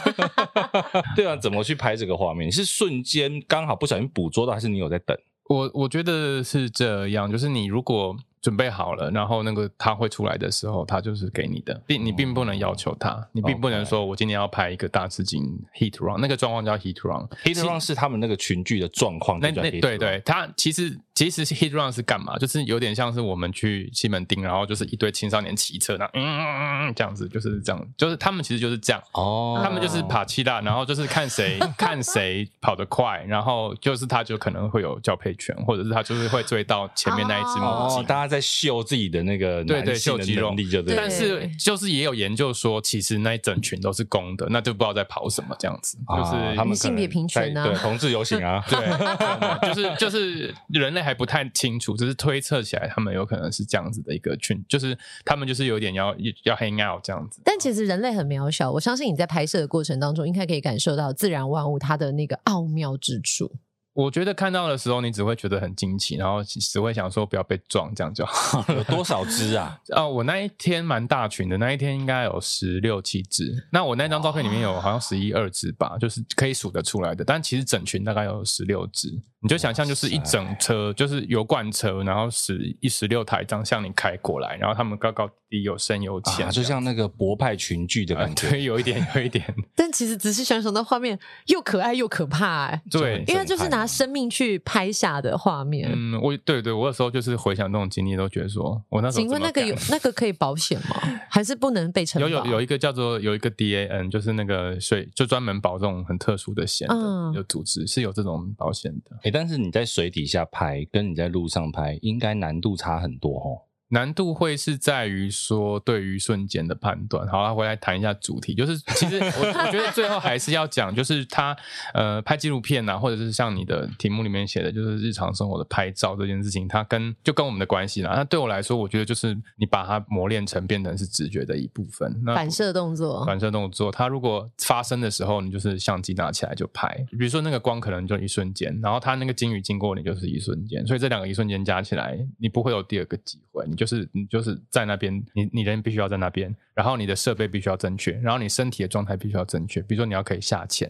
[1.15, 2.47] 对啊，怎么去拍这个画面？
[2.47, 5.17] 你是瞬间刚好不小心捕捉到，还是你有在等？
[5.49, 8.15] 我我觉得是这样，就是你如果。
[8.43, 15.41] 准备好了，然后那个他会出来的时候，他就是给你的，并你并不能要求他，你并不能说我今天要拍一个大资金
[15.79, 19.39] heat run，那个状况叫 heat run，heat run 是他们那个群聚的状况。
[19.39, 22.37] 那那对对，他其实其实 heat run 是干嘛？
[22.37, 38.32] 就是有点像是我们去西门町，然后就是一堆青少年骑车，那嗯嗯嗯这样子，就是这样，就是他们其实就是这样哦，他们就是爬七大，然后就是看谁 看谁跑得快，然后就是他就可能会有交配权，或者是他就是会追到前面那一只母鸡，大家。
[38.33, 40.55] 在秀自己的那个对对秀肌肉，
[40.95, 56.15] 但是就是也有研究说，其实那一整群都是公的，那就不知道在跑什么这样子，就是他们性别平权啊，对同志游行啊， 对，就是就是人类还不太清楚，只是推测起来，他们有可能是这样子的一个群，就是他们就是有点要
[56.45, 57.39] 要 hang out 这样子。
[57.45, 63.51] 但其实人类很渺小，我相信你在拍摄的过程当中，应该可以感受到自然万物它的那个奥妙之处。
[63.93, 68.65] 我觉得看到的时候，你只会觉得很惊奇，然后只会想说不要被撞，这样就好。
[68.73, 69.79] 有多少只啊？
[69.95, 73.67] 哦， 我那一天蛮大群的，那一天应该有十六七只。
[73.71, 77.23] 那我那张照片里面有好像十一二只吧，就是可以数得出来的。
[77.23, 79.21] 但其实整群大概有十六只。
[79.43, 89.45] 你就想象就是一整车，就是油罐车，然后十一十六台这样向你开过来，然后他们高高低低有深有浅，就像那个博派群聚的感觉， 对，有一点，有一点。
[89.75, 95.91] 但其实仔细想想，那画面又可爱又可怕，哎，对，因为就是拿生命去拍下的画面。
[95.93, 99.21] 嗯，我对对，我有时候就是回想那种经历，都觉得说我那时候。
[99.21, 100.95] 请问那个有那个可以保险吗？
[101.29, 102.27] 还是不能被承保？
[102.27, 109.17] 有有有一个叫做有一个 DAN，就是那个水就专门保这种很特殊的险的，有组织是有这种保险的。
[109.23, 110.13] 哎，但是你在水。
[110.13, 113.72] 底下拍跟你在路上拍应该难度差很多哦。
[113.89, 117.27] 难度会是在于说对于瞬间的判断。
[117.27, 121.55] 好了，回来谈一下主题，就是其实我我觉得最后还是要讲，就是他
[121.93, 128.13] 呃拍纪录片啊，或者是像你的题目里面写的，就是日常生活的拍照这件事情，它跟就跟我们的关系啦。
[128.15, 132.21] 那对我来说，我觉得就是你把它磨练成变成是直觉的一部分。
[132.23, 137.05] 那反射动作，反射动作，它如果发生的时候，你就是相机拿起来就拍。
[137.11, 143.85] 比如说那个光可能就一瞬间，然后它那个鲸鱼经过你就是一瞬间，所以这两个一瞬间加起来，你不会有第二个机会，你就。
[143.85, 149.81] 是你就是在那边，你你人必须要在那边，然后你的设备必须要正确，然后你身体的状态必须要正确。
[149.83, 150.89] 比如说你要可以下潜，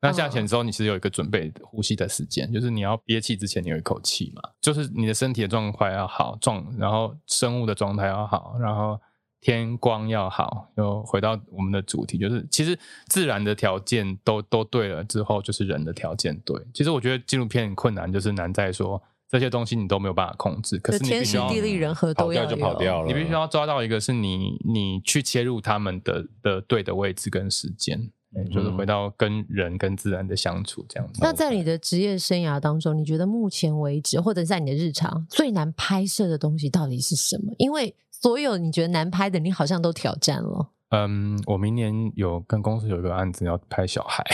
[0.00, 8.98] 那下潜之后你其实有一个准备呼吸的时间，就是你要憋气之前你有一口气嘛，就是你的身体的状况要好，状然后生物的状态要好，然后
[9.42, 10.72] 天光要好。
[10.78, 16.58] 又回到我们的主题，就是其实自然的条件都都对了之后，就是人的条件对。
[16.72, 19.02] 其实我觉得纪录片很困难，就是难在说。
[19.30, 23.06] 这些东西你都没有办法控制，可是你必须要天时地利人和都要跑掉就跑掉了。
[23.06, 31.20] 你必须要抓到一个是你你去切入他们的的对的位置跟时间，嗯，就是回到跟人跟自然的相处这样子。
[31.22, 37.52] 那在你的职业生涯当中，你觉得目前为止或者在你的日常最难拍摄的东西到底是什么？
[37.58, 40.70] 因为所有你觉得难拍的，你好像都挑战了。
[40.90, 44.24] 嗯，我明年有跟公司有一个案子要拍小孩，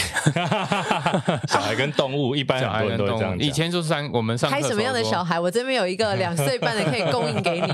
[1.49, 3.37] 小孩跟动物一般很多人都这样。
[3.39, 5.41] 以前就是三，我们上拍什么样的小孩？
[5.41, 7.67] 我这边有一个 两岁半的可以供应给你。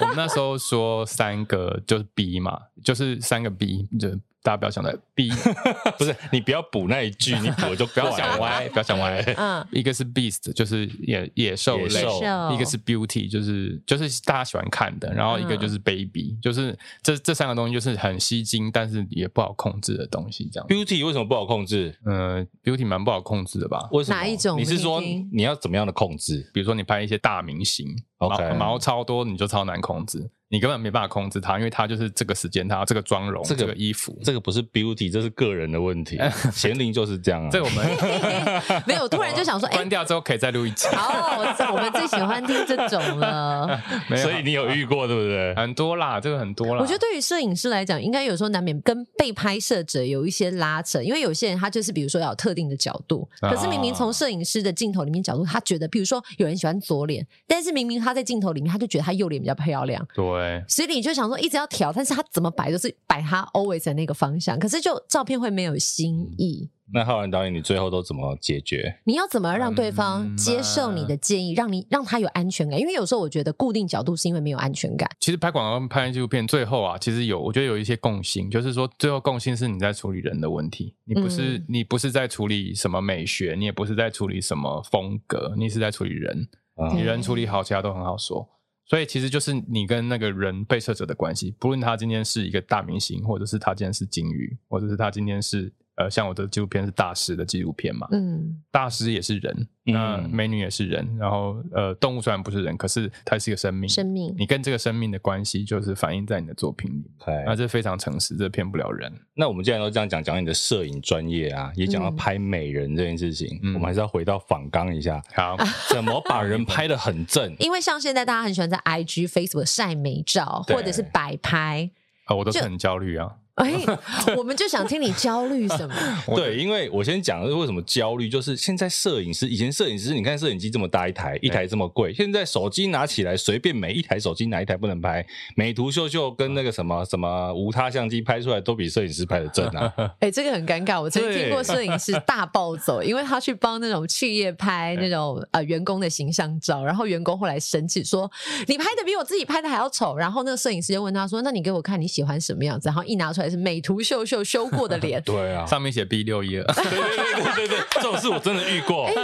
[0.00, 4.08] 我们那时候说三个就是 B 嘛，就是三个 B 就
[4.42, 5.30] 大家不要想的 B，
[5.98, 9.20] 不是你不要补那一句， 你补就 不要想歪，不要想歪。
[9.36, 15.12] 嗯，一个是 Beast，就是野野兽类；一个是 Beauty，就是就是大家喜欢看的。
[15.12, 20.48] 然后一个就是 Baby，就是这这三个东西就是很吸睛，但是也不好控制的东西。
[20.50, 21.94] 这样 Beauty 为什么不好控制？
[22.06, 23.88] 嗯，Beauty 蛮不好控制的吧？
[23.92, 24.16] 为什么？
[24.16, 24.58] 哪一种？
[24.58, 26.50] 你是说你要怎么样的控制？
[26.54, 27.86] 比如说你拍一些大明星
[28.18, 30.30] ，OK，毛超多，你就超难控制。
[30.52, 36.18] 你根本没办法控制他，因为他就是这个时间，他这个妆容、这个衣服，这个不是 beauty，这是个人的问题。
[36.52, 37.48] 贤龄就是这样啊。
[37.52, 37.86] 这我们
[38.84, 40.88] 没有，突然就想说， 关掉之后可以再录一集。
[40.88, 41.38] 好，
[41.72, 43.80] 我们最喜欢听这种了。
[44.16, 45.54] 所以你有遇过对不对？
[45.54, 46.80] 很多啦，这个很多啦。
[46.80, 60.04] 我觉得对于摄影师来讲，应该有时候难免跟被拍摄者有一些拉扯，因为有些人他就是比如说要有特定的角度，可是明明从摄影师的镜头里面角度，他觉得，比如说有人喜欢左脸，但是明明他在镜头里面他就觉得他右脸比较漂亮。
[60.12, 61.20] 对，所以你就想。
[61.20, 66.70] 想说一直要调，但是他怎么摆都是摆他 always 的那个方向，可是就照片会没有新意。
[66.94, 69.00] 那浩然导演，你最后都怎么解决？
[69.04, 72.80] 你要怎么让对方接受你的建议，让你让他有安全感？
[72.80, 75.06] 因为有时候我觉得固定角度是因为没有安全感。
[75.20, 86.48] 其实拍广告跟拍纪录片，最后啊，其实有我觉得有一些共性，就是说最后共性是你在处理人的问题，你不是、嗯、你不是在处理什么美学，你也不是在处理什么风格，你是在处理人。
[86.76, 88.48] 嗯、你人处理好，其他都很好说。
[88.90, 95.72] 所以其实就是你跟那个人被测者的关系，不论他今天是一个大明星，或者是他今天是金鱼，或者是他今天是。
[96.00, 109.12] 呃，像我的纪录片是大师的纪录片嘛，嗯，大师也是人，那美女也是人，然后呃，动物虽然不是人，可是它是一个生命，生命，你跟这个生命的关系就是反映在你的作品里，对，那这非常诚实，这骗不了人。
[109.34, 115.54] 那我们既然都这样讲，讲你的摄影专业啊，也讲到拍美人这件事情，嗯，我们还是要回到访纲一下，好，
[115.90, 117.54] 怎么把人拍得很正？
[117.60, 121.90] 因为像现在大家很喜欢在 IG、Facebook 晒美照，或者是摆拍，
[122.24, 123.34] 啊，我都是很焦虑啊。
[123.60, 123.84] 哎，
[124.36, 125.94] 我们就想听你焦虑什么？
[126.34, 135.24] 对，因为我先讲的是为什么焦虑，就是现在摄影师，以前摄影师，你看摄影机这么大一台，一台这么贵，现在手机拿起来随便每一台手机哪一台不能拍，
[135.56, 139.92] 美图秀秀跟那个什么什么无他相机拍出来都比摄影师拍的正啊！
[140.20, 148.30] 哎，这个很尴尬，我曾经听过摄影师大暴走，因为他去帮那种企业拍那种呃员工的形象照，然后员工后来生气说
[148.66, 153.49] ：“你拍的比我自己拍的还要丑。”然后那个摄影师就问他说：“那你给我看你喜欢什么样子？”然后一拿出来。
[153.50, 159.06] 是美图秀秀修过的脸， 对啊，上面写 B 六一二，对对对对对对，这种事我真的遇过。
[159.06, 159.14] 欸，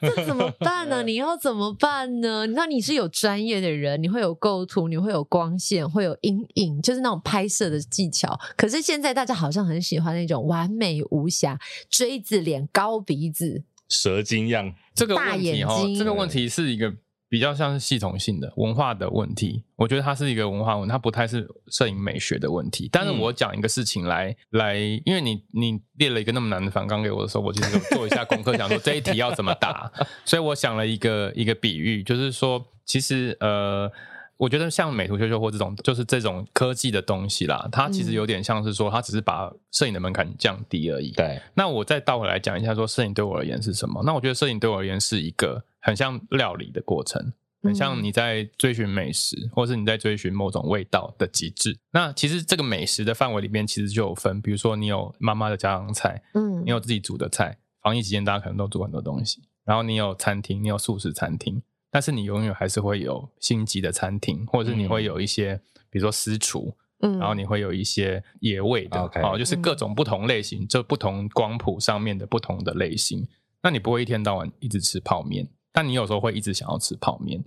[0.00, 1.02] 这怎么办呢？
[1.02, 2.46] 你要怎么办呢？
[2.48, 8.38] 那你是有专业的人，你会有构图，你会有光线，会有阴影，就是那种拍摄的技巧。
[8.56, 11.58] 可是现在大家好像很喜欢那种完美无瑕、
[11.88, 16.94] 锥子脸、高鼻子、蛇精样这个问题哈，这个问题是一个。
[17.28, 22.88] 比较像是系统性的文化的问题，我觉得它是一个文化问题，它不太是摄影美学的问题。
[22.90, 29.92] 但是我讲一个事情来、嗯、来，因为你你列了一个那么难的反纲给我的时候，我其实就做一下功课， 想说这一题要怎么答，
[30.24, 33.92] 所以我想了一个一个比喻，就是说，其实呃，
[34.38, 41.10] 我觉得像美图秀秀或这种，就是这种科技的东西啦，它其实有点像是说，它只是把摄影的门槛降低而已。
[41.10, 44.02] 对，那我再倒回来讲一下，说摄影对我而言是什么？
[44.06, 45.62] 那我觉得摄影对我而言是一个。
[45.80, 51.78] 很像料理的过程，很像你在追寻美食，嗯、或是你在追寻某种味道的极致。
[51.92, 57.58] 那其实这个美食的范围里面，其实就有分，比如说你有妈妈的家常菜，嗯，你有自己煮的菜。
[57.80, 59.40] 防疫期间，大家可能都煮很多东西。
[59.64, 73.26] 然后你有餐厅，你有素食餐厅，但是你永远还是会有星级的餐厅，或者是你会有一些，嗯、比如说私厨，嗯，然后你会有一些野味的，哦、就是各种不同类型，就不同光谱上面的不同的类型。
[73.62, 75.48] 那你不会一天到晚一直吃泡面。
[75.78, 77.40] 但你有时候会一直想要吃泡面，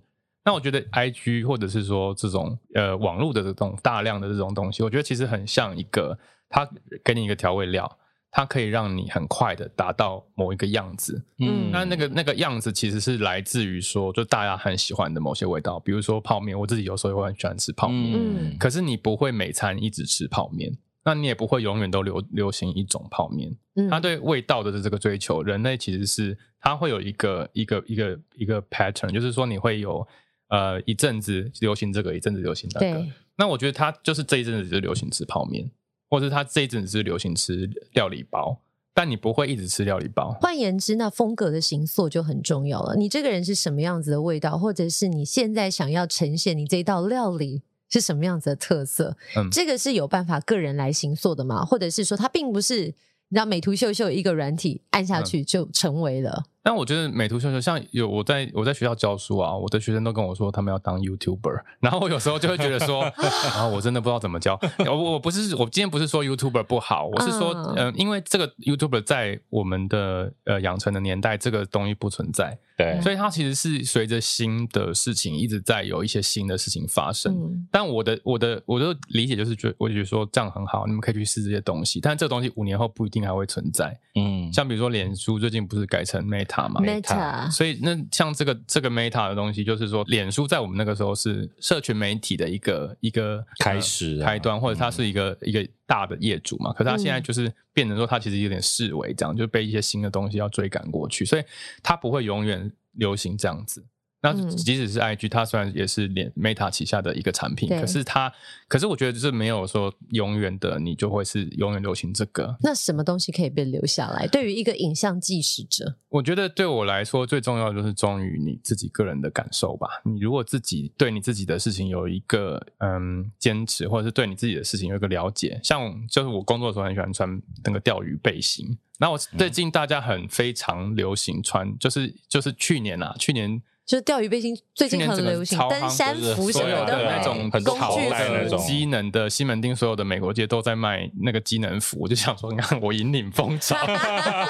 [0.45, 6.17] 那我觉得 IG 或者是说这种呃网络的这种大量的这种东西，我觉得其实很像一个，
[6.47, 6.65] 它
[7.03, 7.97] 给你一个调味料，
[8.31, 11.21] 它可以让你很快的达到某一个样子。
[11.39, 18.13] 嗯，那那个那个样子其实是来自于说，就大家很喜欢的某些味道，比如说泡面，我自己有时候也会很喜欢吃泡面。
[18.15, 20.71] 嗯，可是你不会每餐一直吃泡面。
[21.03, 23.55] 那你也不会永远都流流行一种泡面。
[23.75, 30.07] 嗯，它对味道的这个追求，人类其实是它会有一个一个一个一个 pattern，就是说你会有
[30.49, 33.05] 呃一阵子流行这个，一阵子流行那个。
[33.37, 35.71] 那我觉得它就是这一阵子就流行吃泡面，
[36.09, 38.61] 或者是它这一阵子是流行吃料理包，
[38.93, 40.37] 但你不会一直吃料理包。
[40.39, 42.95] 换言之，那风格的形塑就很重要了。
[42.95, 47.63] 你这个人是什么样子的味道，或者是你现在想要呈现你这一道料理。
[47.91, 49.15] 是什么样子的特色？
[49.35, 51.63] 嗯，这个是有办法个人来行做的吗？
[51.65, 56.43] 或者是说，它并不是你知道美图秀秀一个软体按下去就成为了？
[56.63, 63.01] 但我觉得美图秀秀像有我在我在学校教书啊，我的学生都跟我说他们要当 YouTuber，然后我有时候就会觉得说，
[63.57, 64.59] 啊，我真的不知道怎么教。
[64.85, 77.33] 我我不是我今天不是说 YouTuber 不好，我是说，嗯、呃，因为这个 YouTuber 在我们的呃养成的年代，这个东西不存在，对，所以它其实是随着新的事情一直在有一些新的事情发生。
[77.33, 83.97] 嗯、但我的我的我的理解就是觉，我就觉得说这样很好，你们可以去试这些东西，但这个东西五年后不一定还会存在。
[84.13, 86.50] 嗯，像比如说脸书最近不是改成 Meta。
[86.51, 96.73] 塔嘛，Meta，所以那像这个这个 Meta 的东西，就是说，脸书在我们那个时候是社群媒体的一个一个开始、啊、开端，或者它是一个、嗯、一个大的业主嘛。
[96.73, 101.43] 可是它现在就是变成说，它其实有点视为，这样就被一些新的东西要追赶过去，所以
[101.81, 103.85] 它不会永远流行这样子。
[104.23, 108.31] 那即使是 IG，它虽然也是连 Meta 旗下的一个产品，可是它，
[108.67, 112.55] 可是我觉得就是没有说永远的，你就会是永远流行这个。
[112.61, 114.27] 那什么东西可以被留下来？
[114.27, 119.87] 对于一个影像纪实者，我觉得对我来说最重要的就是忠于你自己个人的感受吧。
[120.05, 128.77] 你如果自己对你自己的事情有一个嗯坚持，或者是对你自己的事情有一个了解，像就是我工作的时候很喜欢穿那个钓鱼背心。
[128.99, 133.59] 那我最近大家很非常流行穿，就是就是去年啊，去年。
[133.85, 141.97] 就是钓鱼背心最近很流行，登山服什么的那种工具的机能的西门町，所有的美国街都在卖那个机能服。
[141.99, 143.75] 我就想说，你看我引领风潮，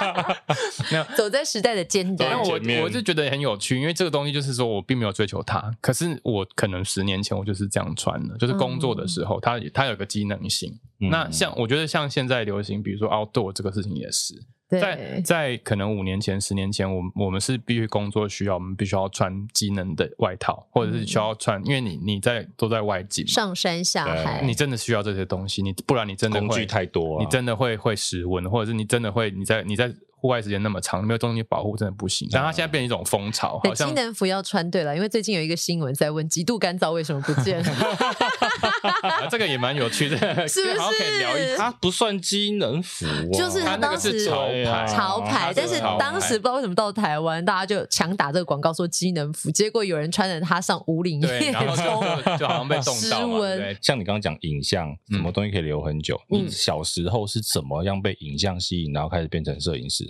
[1.18, 2.38] 走在时代的尖端。
[2.40, 10.78] 我我就觉得很有趣，因为这个东西就是说我并没有追求它，可是我可能十年前我就是这样穿的，就是工作的时候，它它有个机能性。
[11.10, 14.36] 那像我觉得像现在流行，比如说 outdoor 这个事情也是。
[14.80, 29.94] 在在可能五年前、十年前，我我们是必须工作需要，我们必须要穿机能的外套，或者是需要穿，嗯、因为你你在都在外景，上山下海，你真的需要这些东西，你不然你真的会工具太多，你真的会会失温，或者是你真的会你在你在。
[30.22, 32.30] 户外时间那么长，没有东西保护真的不行。
[32.32, 37.62] 但它现在变成一种风潮，好像机能服要穿对了，因为最近有一个新闻在问极度干燥为什么不见。
[39.32, 40.18] 这个也蛮有趣的，
[40.48, 40.78] 是不是？
[41.00, 45.52] 可以聊一，它不算机能服，就是它当时潮牌，潮牌。
[45.56, 53.40] 但是当时不知道为什么到台湾，大家就强打这个广告说机能服，结果有人穿着它上五岭夜冲，就好像被冻到嘛。
[53.82, 56.20] 像你刚刚讲影像，什么东西可以留很久？
[56.28, 60.06] 你小时候是怎么样被影像吸引，然后开始变成摄影师？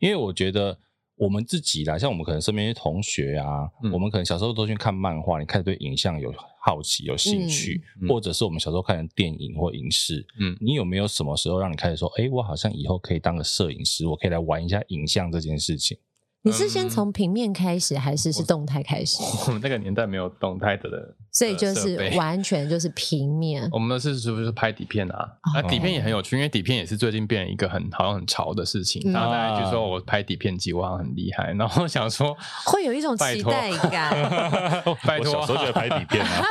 [0.00, 0.78] 因为我觉得
[1.16, 15.96] 我们自己啦，像我们可能身边的同学啊，嗯、我们可能小时候都去看漫画，你开始对影像有好奇、有兴趣，嗯、或者是我们小时候看的电影或影视，嗯，你有没有什么时候让你开始说，哎，我好像以后可以当个摄影师，我可以来玩一下影像这件事情？
[16.42, 19.20] 你是先从平面开始，还是是动态开始？
[19.48, 23.68] 我们那个年代没有动态的，所以就是完全就是平面。
[23.70, 25.28] 我们的是是不是拍底片啊？
[25.54, 29.12] 啊，底片也很有趣，因为底片也是最近变成一个很好像很潮的事情。
[29.12, 31.52] 然后大家就说我拍底片机，我好像很厉害。
[31.52, 32.34] 然后想说
[32.64, 34.10] 会有一种期待感。
[35.04, 36.42] 拜托，小时候觉得拍底片啊。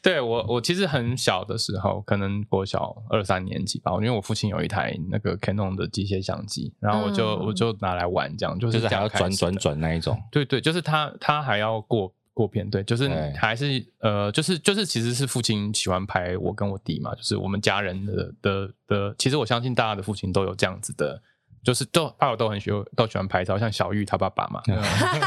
[0.00, 10.16] 对我，我其实很小的时候，可能我小二三年级吧，因为我父亲有一台那个 Canon 的机械相机，然后我就、嗯、我就拿来玩，这样就是这样还要转转转那一种。
[10.30, 21.22] 对对，就是他他还要过过片，对，就是还是对呃，就是就是其实是父亲喜欢拍我跟我弟嘛，就是我们家人的的的，其实我相信大家的父亲都有这样子的。
[21.64, 24.60] 就是都爸爸都很喜欢都喜欢拍照，像小玉他爸爸嘛。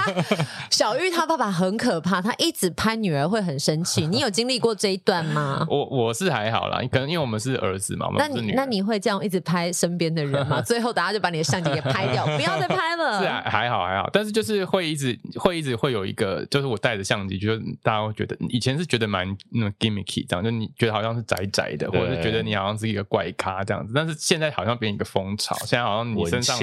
[0.70, 4.06] 小玉他爸爸很可怕，他一直拍女儿会很生气。
[4.08, 5.66] 你有经历过这一段吗？
[5.70, 8.54] 我我是还好啦，可能因为我们是儿子嘛，我们不是女。
[8.54, 10.62] 那你那你会这样一直拍身边的人吗？
[10.66, 13.20] 最后大家就把你的相机给拍掉，不要再拍了。
[13.20, 23.94] 是啊还好还好，但是就是会一直会一直会有一个，就是我带着相机，就是大家会觉得以前是觉得蛮那种 gimmicky 这样，就你觉得好像是宅宅的，或者是觉得你好像是一个怪咖这样子。
[23.96, 26.27] 但是现在好像变一个风潮，现在好像你。
[26.30, 26.60] 身上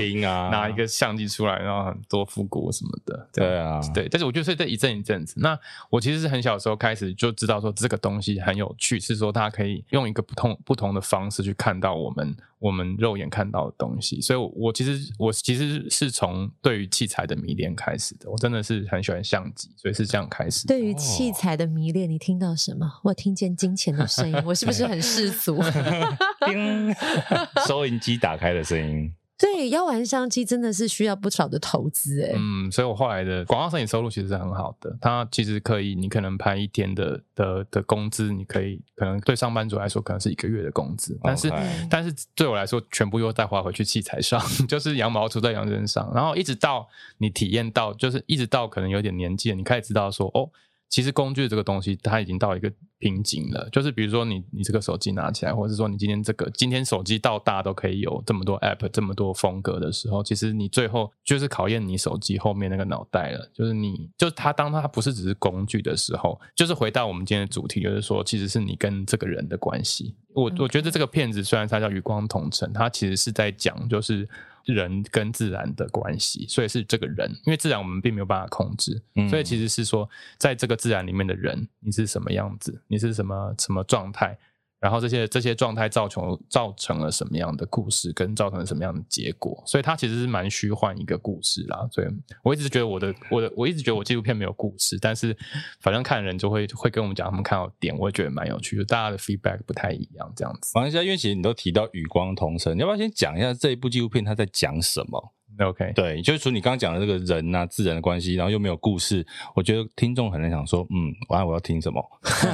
[0.50, 4.08] 拿一个相机出来，然后很多复古什么的，对啊，对。
[4.08, 5.34] 但是我觉得是这一阵一阵子。
[5.38, 5.58] 那
[5.90, 14.20] 我其实是很小的时候开始就知道说这个东西很有趣，是说它可以用一个不同不同的方式去看到我们我们肉眼看到的东西。
[14.20, 18.30] 所以我，我其实我其实是从对于器材的迷恋开始的。
[18.30, 20.66] 我真的是很喜欢相机，所以是这样开始。
[20.66, 23.00] 对于器材的迷恋，你听到什么？
[23.04, 25.60] 我听见金钱的声音，我是不是很世俗？
[27.66, 29.12] 收音机打开的声音。
[29.36, 32.32] 对，要玩相机真的是需要不少的投资哎。
[32.36, 34.96] 嗯，所以我后来的广告摄影收入其实是很好的。
[35.00, 41.52] 它其实可以，你可能拍一天的的的工资，你可以可能对上班族来说可能是一个月的工资，但是.
[41.90, 46.10] 但是对我来说，全部又再花回去器材上， 就是羊毛出在羊身上。
[46.14, 50.48] 然后一直到你体验到，就是一直到可能有点年纪了，你开始知道说哦。
[50.90, 53.68] 其实工具这个东西，它已经到一个瓶颈了。
[53.70, 63.50] 就是比如说你你这个手机拿起来，或者是说你今天这个今天手机到大都可以有这么多 app，这么多风格的时候，其实你最后就是考验你手机后面那个脑袋了。
[63.52, 70.14] 就是你就是它当它不是只是工具的时候，就是回到我们今天的主题，就是说其实是你跟这个人的关系。
[70.34, 74.28] 我我觉得这个片子虽然它叫《余光同尘》，它其实是在讲就是。
[74.72, 80.08] 人跟自然的关系，所以是这个人，因为自然我们并没有办法控制，嗯、所以其实是说，
[80.38, 84.38] 在这个自然里面的人，你是什么样子，你是什么什么状态。
[84.84, 89.62] 然后这些这些状态造成造成了什么样的故事，跟造成了什么样的结果？
[89.64, 91.88] 所以它其实是蛮虚幻一个故事啦。
[91.90, 92.06] 所以
[92.42, 95.34] 我一直觉得我的我的我一直觉得我纪录片没有故事，但是
[95.80, 98.84] 反正看人就会会跟我们讲他们看到点，我也觉得蛮有趣的。
[98.84, 100.72] 大家的 feedback 不太一样，这样子。
[100.74, 112.02] 王一下，因为其实你都提到与光同尘，你要不要先讲一下这一部纪录片它在讲什么？OK，对，就是从你刚刚讲的这个人呐、自然的关系，然后又没有故事，我觉得听众可能想说，嗯，完，我要听什么？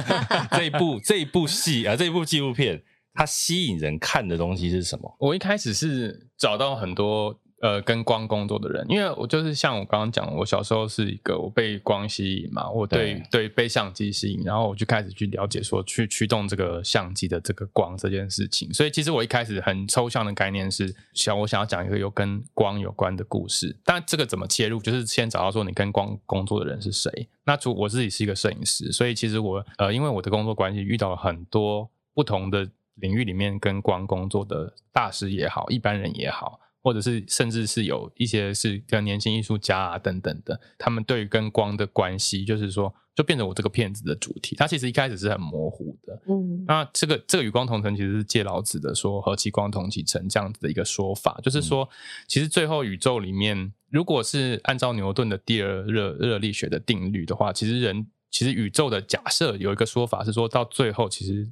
[0.51, 2.81] 这一部这一部戏啊，这一部纪录片，
[3.13, 5.15] 它吸引人看的东西是什么？
[5.19, 7.39] 我一开始是找到很多。
[7.61, 18.73] 呃，跟光工作的人，因为我就是像我刚刚讲，我小时候是一个我被光吸引嘛，我对对，对被相机吸引，然后我就开始去了解说，去驱动这个相机的这个光这件事情。
[18.73, 23.77] 所以其实我一开始很抽象的概念是，想我想要讲一个有跟光有关的故事。
[23.85, 27.29] 但这个怎么切入，就是先找到说你跟光工作的人是谁。
[27.45, 36.59] 那主我自己是一个摄影师，所以其实我呃，因为我的工作关系，遇到了很多不同的领域里面跟光工作的大师也好，一般人也好。
[36.83, 44.55] 或者是甚至是有一些是跟年轻艺术家啊等等的，他们对于跟光的关系，就是说，就变成我这个片子的主题。
[44.55, 51.87] 它其实一开始是很模糊的，嗯，那这个这个与光同尘其实是借老子的说“和其光同其尘”这样子的一个说法，就是说，
[52.27, 61.47] 其实最后宇宙里面，如果是按照牛顿的第二热热力学的定律的话，其实人其实宇宙的假设有一个说法是说到最后，其实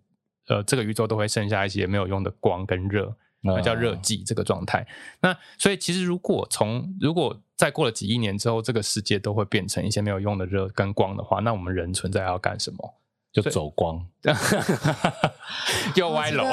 [0.48, 3.16] 呃这个宇宙都会剩下一些没有用的光跟热。
[3.42, 4.86] 那叫热寂这个状态。
[5.22, 12.96] 那所以其实如果从如果再过了几亿年之后，这个世界都会变成一些没有用的热跟光的话，那我们人存在要干什么？
[13.32, 14.04] 就走光，
[15.96, 16.44] 又歪楼。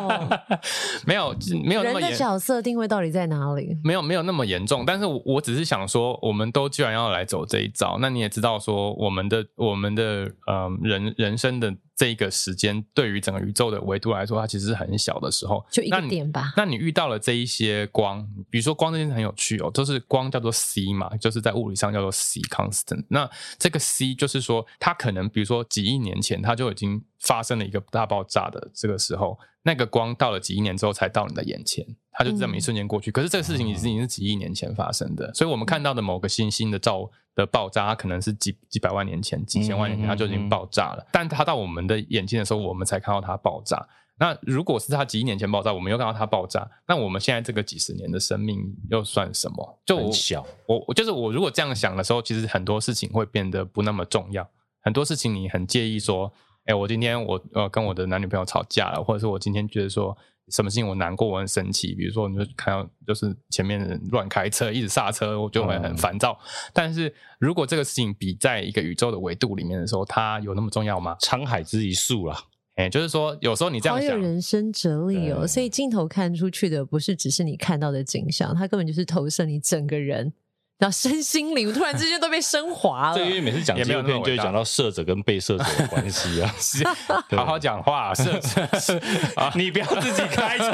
[1.06, 3.78] 没有没有那么严，人的角色定位到底在哪里？
[3.82, 11.74] 没有没有那么严重，但是我我只是想说，我们都居然要来走这一招，那你也知道说，我们的我们的呃人人生的。
[11.96, 16.52] 这一个时间对于整个宇宙的维度来说，它其实是很小的时候，就一个点吧。
[16.56, 23.04] 那你，那你遇到了这一些光，比如说光这件事很有趣哦，就是光叫做 c 嘛，就是在物理上叫做 c constant。
[23.08, 33.10] 那这个 c 就是说，它可能比如说几亿年前，它就已经发生了一个大爆炸的这个时候，那个光到了几亿年之后才到你的眼前，它就这么一瞬间过去。
[33.10, 37.10] 嗯、可是这个事情已经是几亿年前发生的，所以我们看到的某个星星的照。
[37.36, 40.98] 的爆炸，它可能是几几百万年前、几千万年前，它就已经爆炸了。
[40.98, 43.84] 嗯嗯嗯，但它到我们的眼睛的时候，我们才看到它爆炸。
[44.20, 49.80] 那如果是它几亿年前爆炸，我们又看到它爆炸，那我们现在这个几十年的生命又算什么？
[49.84, 51.32] 就我小，我就是我。
[51.32, 54.48] 如果这样想的时候，其实很多事情会变得不那么重要。
[54.80, 56.32] 很多事情你很介意说，
[56.64, 60.16] 哎、欸，我今天我呃跟我的男女朋友吵架了，或者是我今天觉得说。
[60.50, 61.94] 什么事情我难过，我很生气。
[61.94, 66.32] 比如说，你就看到就是前面的人乱开车，一直刹车，我就会很烦躁。
[66.32, 71.16] 嗯、但是如果这个事情比在一个宇宙的维度里面的时候，它有那么重要吗？
[71.18, 72.38] 沧海之一粟啦。
[72.74, 75.46] 哎、欸，就是说，有时候你这样想，好有人生哲理哦。
[75.46, 80.30] 所以镜头看出去的不是只是你看到的景象，它根本就是投射你整个人。
[80.76, 83.14] 然后身心灵突然之间都被升华了。
[83.14, 86.54] 对，因为每次讲纪录片就会讲到摄者跟被摄者的关系啊。
[86.58, 86.84] 是，
[87.36, 89.00] 好好讲话，摄者。
[89.54, 90.70] 你不要自己开车。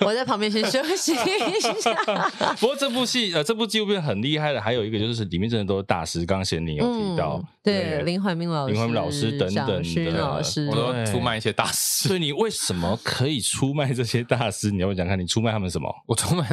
[0.00, 1.94] 我在旁边先休息一下。
[2.58, 6.26] 不过这部戏呃，这部纪录片很厉害的，还有一个就是里面真的都是大师。
[6.26, 12.08] 刚刚贤宁有提到，对林怀民老师、林怀民老师等等的老师，我都出卖一些大师。
[12.08, 14.72] 所以你为什么可以出卖这些大师？
[14.72, 15.88] 你要不要讲看你出卖他们什么？
[16.06, 16.44] 我出卖。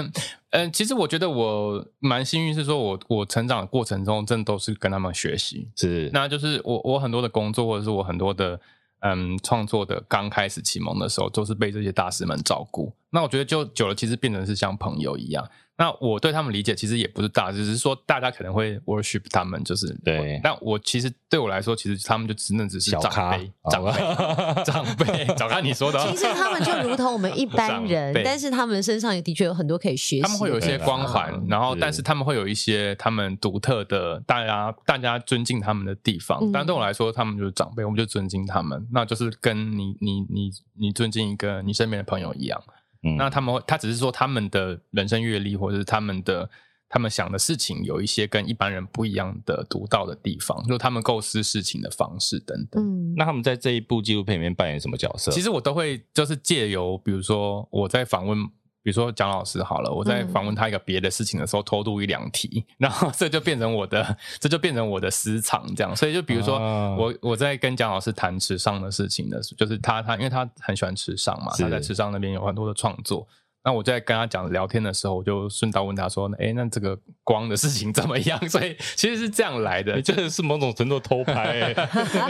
[0.51, 5.69] 嗯，其实我觉得我蛮幸运，是说我我成长的过程中，真的都是跟他们学习。
[5.75, 8.59] 是，那就是我我很多的工作，或者是我很多的
[8.99, 12.91] 嗯创作的刚开始启蒙的时候，都是被这些大师们照顾。
[13.09, 15.47] 那我觉得就久了，其实变成是像朋友一样。
[15.81, 20.39] 那我对他们理解其实也不是大，只是说大家可能会 worship 他们，就是对。
[20.43, 25.25] 那我其实对我来说，其实他们就只能只是长辈，长辈，长辈。
[25.35, 30.21] 早看 你说的，其实他们就如同我们一般人，但是他们身上也的确有很多可以学习。
[30.21, 36.51] 他们会有一些光环，然后但是他们会有一些他们独特的，大家大家尊敬他们的地方。
[36.51, 42.61] 但对我来说，他们就是长辈，我们就尊敬他们，那就是跟你你你你尊敬一个你身边的朋友一样。
[43.03, 46.49] 嗯，那他们会，他只是说他们的人生阅历，或者是他们的
[46.89, 52.83] 他们想的事情有一些跟一般人不一样的独到的地方，就是他们构思事情的方式等等。
[52.83, 55.31] 嗯，那他们在这一部纪录片里面扮演什么角色？
[55.31, 58.49] 其实我都会就是借由，比如说我在访问。
[58.83, 65.95] 比如说蒋老师好了，我在访问他一个别的事情的时候，偷渡一两题，然后这就变成我的，这就变成我的私藏这样。
[65.95, 66.57] 所以就比如说
[66.95, 73.27] 我我在跟蒋老师谈池上的事情的时候，就是他他因为他很喜欢池上嘛，他在池上那边有很多的创作。
[73.63, 81.73] 那我在跟他讲聊天的时候，我就顺道问他说：“哎，那这个光的事情怎么样？” 所以其实是这样来的，这是某种程度偷拍，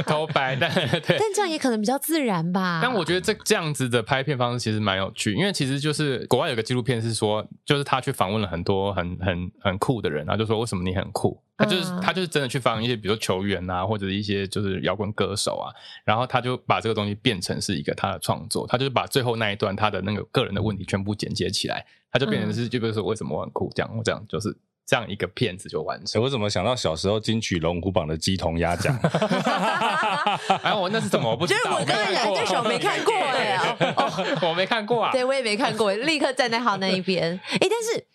[0.06, 2.80] 偷拍，但 对，但这样也可能比较自然吧。
[2.82, 11.42] 但我觉得这这样子的拍片方式其实蛮有趣，因为其实就是国外有个纪录片是说，就是他去访问了很多很很很酷的人，然后就说为什么你很酷。
[11.62, 15.70] 他就是他就是真的去访一些，比如说球员啊，或者一些就是摇滚歌手啊，
[16.04, 24.58] 然后他就把这个东西变成是一个他的创作，他就是把最后那一段他的那个个人的问题全部剪接起来，他就变成是，就比如说为什么我很酷这样，我这样就是。
[24.86, 26.22] 这样一个片子就完成。
[26.22, 28.96] 欸、我怎么想到小时候金曲龙虎榜的鸡同鸭讲？
[30.64, 31.30] 哎，我那是怎么？
[31.30, 31.60] 我不知道。
[31.60, 35.12] 就是我刚才两只手没看过哎、欸， 哦，我没看过啊。
[35.12, 37.40] 对，我也没看过，立刻站在他那一边。
[37.52, 38.06] 哎、欸，但是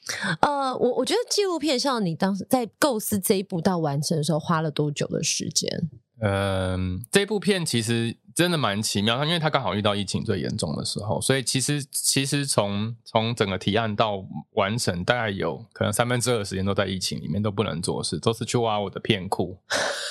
[0.40, 5.88] 呃，我我觉得纪录片像你当时在构思这一部到完成的时候，花了多久的时间？
[6.20, 19.58] 嗯，这部片其实真的蛮奇妙，因为它刚好遇到疫情最严重的时候，所以其实其实从从整个提案到完成，大概有可能三分之二的时间都在疫情里面，都不能做事，都是去挖我的片库，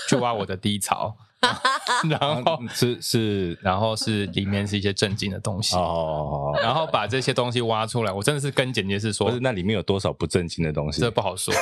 [0.08, 1.18] 去挖我的低潮。
[2.10, 8.12] 然后是是，然后是里面是一些正经的东西哦，然后把这些东西挖出来。
[8.12, 11.02] 我真的是跟剪接师说，不是那里面有多少不正经的东西？
[11.02, 11.54] 这不好说。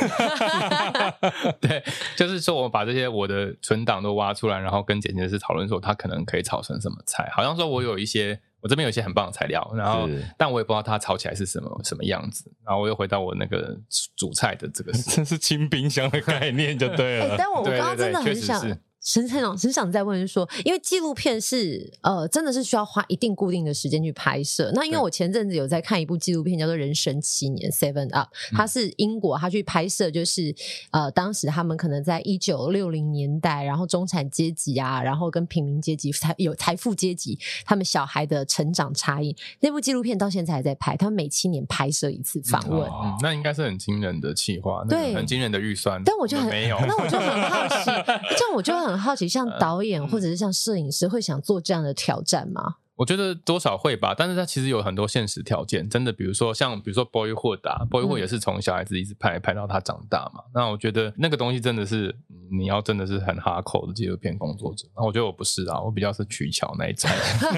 [1.62, 1.84] 对，
[2.16, 7.30] 就是说我把这些我的存档都挖出来，然后跟剪接师讨论说，他可能可以炒成什么菜。
[7.34, 10.08] 好像说我有一些，我这边有一些很棒的材料，然后
[10.38, 12.52] 但我也不知道它炒起来是什么什么样子。
[12.66, 13.78] 然后我又回到我那个
[14.16, 17.32] 煮菜的这个，这是清冰箱的概念就对了。
[17.32, 18.78] 欸、但我我刚刚真的很想。
[19.04, 24.72] 沈灿总，只想再问说，因为纪录片是呃，真的是需要花一定固定的时间去拍摄。
[24.74, 30.56] 那因为我前阵子有在看一部纪录片，叫做《人生七年》（Seven Up），它是英国，他去拍摄就是
[30.92, 39.36] 呃，当时他们可能在一九六零年代，然后中产阶级啊，然后跟平民阶级财有财富阶级，他们小孩的成长差异。
[39.60, 42.90] 那部纪录片到现在还在拍，他们每七年拍摄一次访问。
[42.90, 46.02] 嗯，那应该是很惊人的企划，对，很惊人的预算。
[46.06, 47.84] 但我就很没有，那我就很好奇，
[48.38, 48.93] 这样我就很。
[48.94, 52.76] 很好奇，像导演或者是像摄影师会想做这样的挑战吗？
[52.96, 60.44] 我觉得多少会吧，但是它其实有很多现实条件，真的，比如说像比如说 Boyhood 啊，Boyhood 也是从小孩子一直拍拍到他长大嘛。
[60.54, 62.16] 那我觉得那个东西真的是
[62.52, 64.88] 你要真的是很 hardcore 的纪录片工作者。
[64.96, 67.10] 那我觉得我不是啊，我比较是取巧那一种。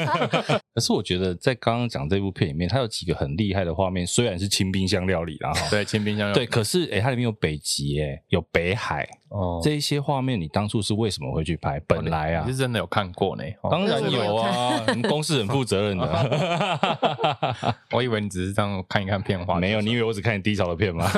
[0.74, 9.06] 可是我觉得在刚刚讲这部片里面，它有几个很厉害的画面，虽然是清冰箱料理啦，对，清冰箱料理，对，可是哎，它里面有北极，哎，有北海。
[9.30, 11.80] 哦，这一些画面你当初是为什么会去拍？
[11.88, 13.44] 本来啊，你是真的有看过呢？
[13.70, 17.76] 当然有啊，我们公司很负责任的。
[17.92, 21.10] 我以为你只是这样看一看片花，没有，你以为我只看你低潮的片吗？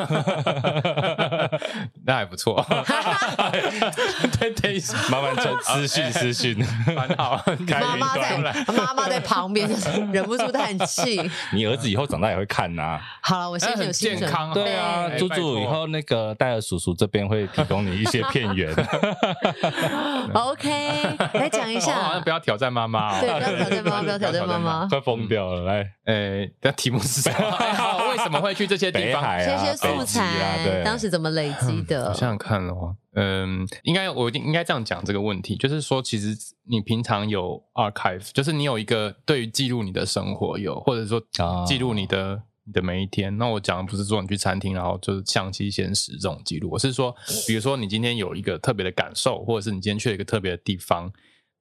[2.05, 2.66] 那还不错。
[4.39, 4.80] 对对，
[5.12, 6.58] 慢慢传私讯私讯，
[6.95, 7.43] 蛮好。
[7.80, 8.38] 妈妈在，
[8.74, 9.70] 妈妈在旁边
[10.14, 11.20] 忍不住叹气。
[11.53, 12.99] 你儿子以后长大也会看呐。
[13.22, 14.53] 好了，我现在有健康。
[14.53, 18.73] 对啊，猪猪以后那个戴尔叔叔这边会提供你一些片源，
[20.33, 20.69] OK，
[21.33, 22.17] 来讲一下。
[22.17, 25.61] 哦、不要挑战妈妈，对，不要挑战妈妈，不要挑战妈妈， 快疯掉了。
[25.63, 27.51] 来，呃，那题目是什么？
[27.75, 29.21] 好，为什么会去这些地方？
[29.21, 32.09] 海这些素材，啊、对，当时怎么累积的？
[32.09, 36.35] 我想想看哦，嗯，应该我应该这样讲这个问题，就是说，其实
[36.69, 41.21] 你平常有 archive，就是你有一个对于记录你的生活有，或者说
[41.65, 42.41] 记录你的。
[42.68, 47.15] 你的每一天，那我讲的不是说你去餐厅，然后就是相机现实这种记录，我是说，
[47.47, 51.09] 比如说你今天有一个特别的感受，或者是你今天去了一个特别的地方，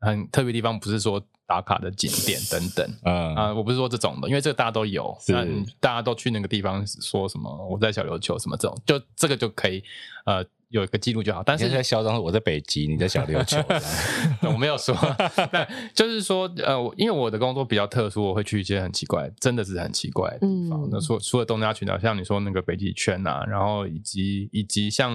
[0.01, 3.35] 很特别地方，不是说打卡的景点等等，嗯。
[3.37, 5.47] 啊，我不是说这种的，因为这个大家都有，那
[5.79, 9.83] 大家都去那个地方说什么我在小琉球什么这种，就这个就可以，
[10.25, 10.45] 呃。
[10.69, 13.62] 有一个记录就好，但是在嚣张，我在北极，你在小琉球，
[14.51, 14.97] 我没有说，
[15.53, 20.83] 但就是说，呃，因为我的工作比较特殊，我会去一些很奇怪，真的是很奇怪的地方。
[20.83, 25.12] 嗯、那除除了东南亚群岛，像你说那个北极圈啊，然后以及以及像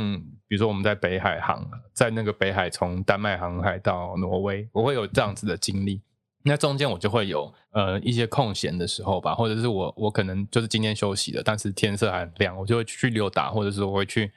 [0.48, 6.02] 比如说我们在北海航，在那个北海从丹麦航海到挪威，我会有这样子的经历。
[6.44, 14.32] 那中间我就会有呃一些空闲的时候吧，或者是我我可能就是今天休息了，但是天色还很亮，我就会去溜达，或者是我会去。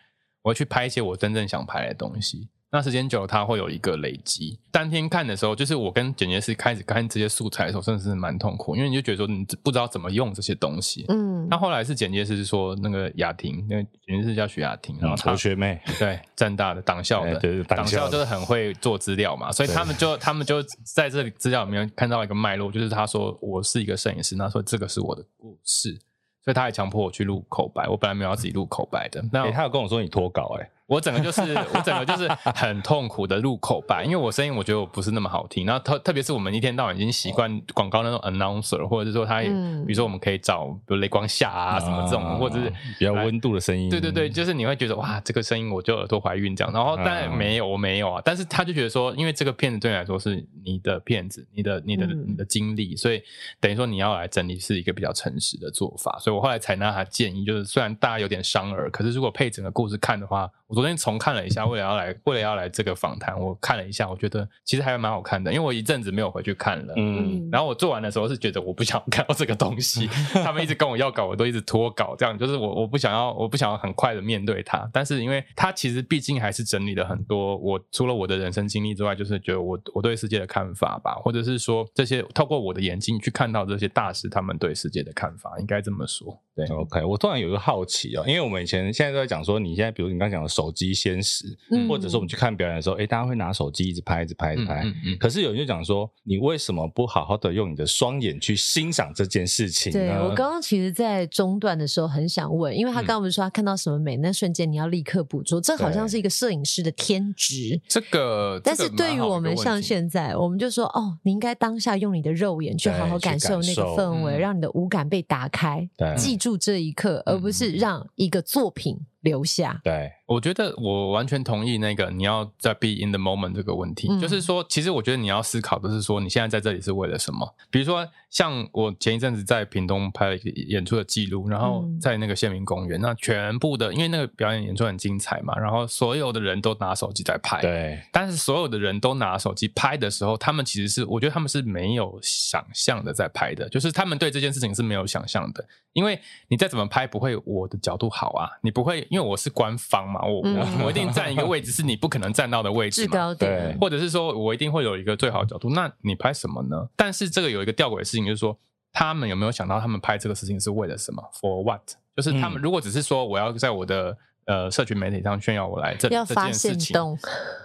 [0.44, 2.48] 我会去拍一些我真正想拍的东西。
[2.70, 4.58] 那时间久了，它会有一个累积。
[4.72, 11.04] 当天看的时候，就是我跟剪辑师开始看这些素材的时候，真的是蛮痛苦，因为你就觉得说你不知道怎么用这些东西。
[11.08, 25.96] 嗯，那后来是剪辑师说那个雅婷，那个剪辑师叫徐雅婷，然后同学妹，对，政大的党校的，党校就是很会做资料嘛，所以他们就他们就在这里资料里面看到一个脉络，就是他说我是一个摄影师，他说这个是我的故事，
[26.44, 31.40] 所以他还强迫我去录口白，我本来没有要自己录口白的，那、他有跟我说你脱稿哎、我整个就是，
[31.72, 43.88] 我整个就是很痛苦的入口吧，因为我声音我觉得我不是那么好听，然后特特别是我们一天到晚已经习惯广告那种 announcer，或者是说他，比如说我们可以找比如雷光夏啊什么这种，或者是比较温度的声音。
[43.88, 53.22] 对对对，就是你会觉得哇，这个声音我就耳朵怀孕这样，然后但没有我没有啊，但是他就觉得说，因为这个片子对你来说是你的片子，你的你的你的经历，所以
[53.58, 60.50] 等于说你要来整理是一个比较诚实的做法，所以我后来采纳他建议，就是虽然大家有点伤耳，可是如果配整个故事看的话。
[60.74, 66.94] 我昨天重看了一下，为了要来，为了要来这个访谈，我看了一下，我觉得其实还蛮好看的，因为我一阵子没有回去看了。
[66.96, 70.08] 嗯，然后我做完的时候是觉得我不想看到这个东西，
[70.42, 74.90] 他们一直跟我要稿，我都一直拖稿，这样就是我我不想要，我不想要很快的面对它。
[74.92, 86.42] 但是因为它其实毕竟还是整理了很多，我除了我的人生经历之外，就是觉得我我对世界的看法吧，或者是说这些透过我的眼睛去看到这些大师他们对世界的看法，应该这么说。
[86.54, 94.82] 对，OK，我突然有一个好奇哦，因为我们以前现在都在讲说，你现在比如你刚讲的手机先实，嗯、或者说我们去看表演的时候，哎，大家会拿手机一直拍，一直拍，一直拍。
[94.84, 99.98] 嗯嗯嗯、可是有人就讲说，你为什么不好好的用你的双眼去欣赏这件事情呢？
[99.98, 107.80] 对，我刚刚其实，在中段的时候很想问，因为他刚刚不是说他看到什么美，那瞬间你要立刻捕捉，这好像是一个摄影师的天职。
[107.88, 117.22] 这个，但是对于我们像现在，我们就说，哦，你应该当下用你的肉眼去好好感受那个氛围，让你的五感被打开，对记住这一刻。
[117.24, 119.80] 而不是让一个作品留下。
[119.82, 120.12] 对。
[120.26, 127.46] 我觉得我完全同意那个你要在 be in the moment 这个问题，嗯、就是说，其实我觉得你要思考的是说，你现在在这里是为了什么？
[127.70, 138.00] 比如说，像我前一阵子在屏东拍了一个演出的记录，然后在那个县民公园，那全部的因为那个表演演出很精彩嘛，然后所有的人都拿手机在拍，对。
[138.10, 145.62] 但是所有的人都拿手机拍的时候，他们其实是，我觉得他们是没有想象的在拍的，就是他们对这件事情是没有想象的，
[145.92, 146.18] 因为
[146.48, 150.20] 你再怎么拍不会我的角度好啊，你不会，因为我是官方嘛。
[150.26, 150.42] 我
[150.84, 156.88] 我一定站一个位置是你不可能站到的位置嘛，对，或者是说我一定会有一个最好的角度，那你拍什么呢？
[156.96, 158.58] 但是这个有一个吊诡的事情，就是说
[158.92, 161.92] 他们有没有想到他们拍这个事情是为了什么？For what？
[162.16, 164.18] 就是他们如果只是说我要在我的。
[164.46, 166.96] 呃，社群媒体上炫耀我来这要发这件事情，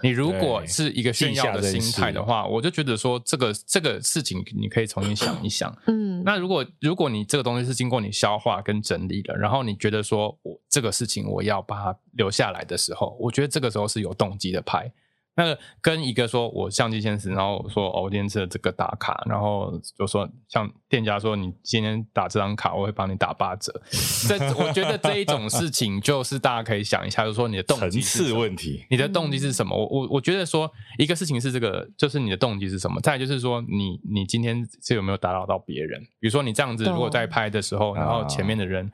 [0.02, 5.76] 你如果是一个炫耀的心态的话，我就觉得说这个这个事情你可以重新想一想。
[5.86, 14.90] 嗯，那如果如果你这个东西是经过你消化跟整理的，然后你觉得说我这个事情我要把它留下来的时候，我觉得这个时候是有动机的拍。
[15.40, 23.72] 那个跟一个说，我相机先生，然后说哦，我今天吃了这个打卡，然后就说像店家说，你今天打这张卡，我会帮你打八折。
[24.28, 29.74] 这我觉得这一种事情，就是大家可以想一下，就是说你的动机次问题， 你的动机是什么？
[29.74, 33.00] 我我我觉得说一个事情是这个，就是你的动机是什么？
[33.00, 35.98] 再就是说你你今天是有没有打扰到别人？
[36.20, 38.86] 比如说你这样子，如果在拍的时候，然后前面的人，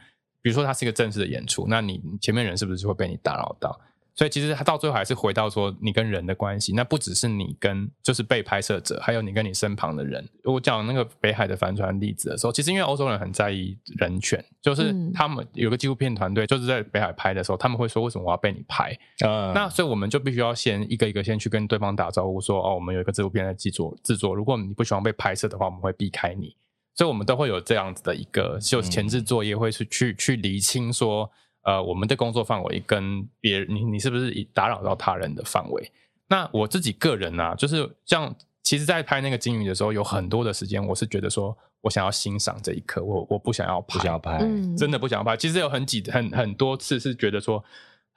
[0.43, 3.81] 比如说他是一个正式的演出，那你前面人是不是就会被你打扰到？
[4.17, 10.27] 所以其实他到最后还是回到说你跟人的关系，那不只是你跟就是被拍摄者，还有你跟你身旁的人。
[10.43, 18.91] 我讲那个北海的帆船例子的时候，其实因为欧洲人很在意人权，就是他们有个纪录片团队就是在北海拍的时候，他们会说为什么我要被你拍？
[19.23, 26.57] 嗯，那所以我们就必须要先一个一个先去跟对方打招呼，说哦，我们有一个纪录片在制作制作，如果你不喜欢被拍摄的话，我们会避开你。
[26.95, 31.31] 所以我们都会有这样子的一个就前置作业，会去去去厘清说。
[31.67, 35.93] 呃，我们的工作范围跟别人，你你是不是打扰到他人的范围？
[36.29, 44.39] 那我自己个人啊，就是像，其实，在拍那个金鱼的时候，有很多的时间，我是觉得说我想要欣赏这一刻，我我不想要拍，不想要拍，
[44.79, 45.37] 真的不想要拍。
[45.37, 47.63] 其实有很几很很多次是觉得说。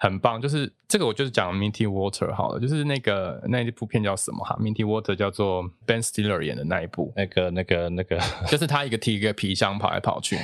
[0.02, 10.44] 很棒，就是这个，我就是讲 Minty Water 好了，就是那个那一部片叫什么哈？Minty Water 叫做 Ben Stiller 演的那一部，那个那个那个，就是他一个提一个皮箱跑来跑去嘛。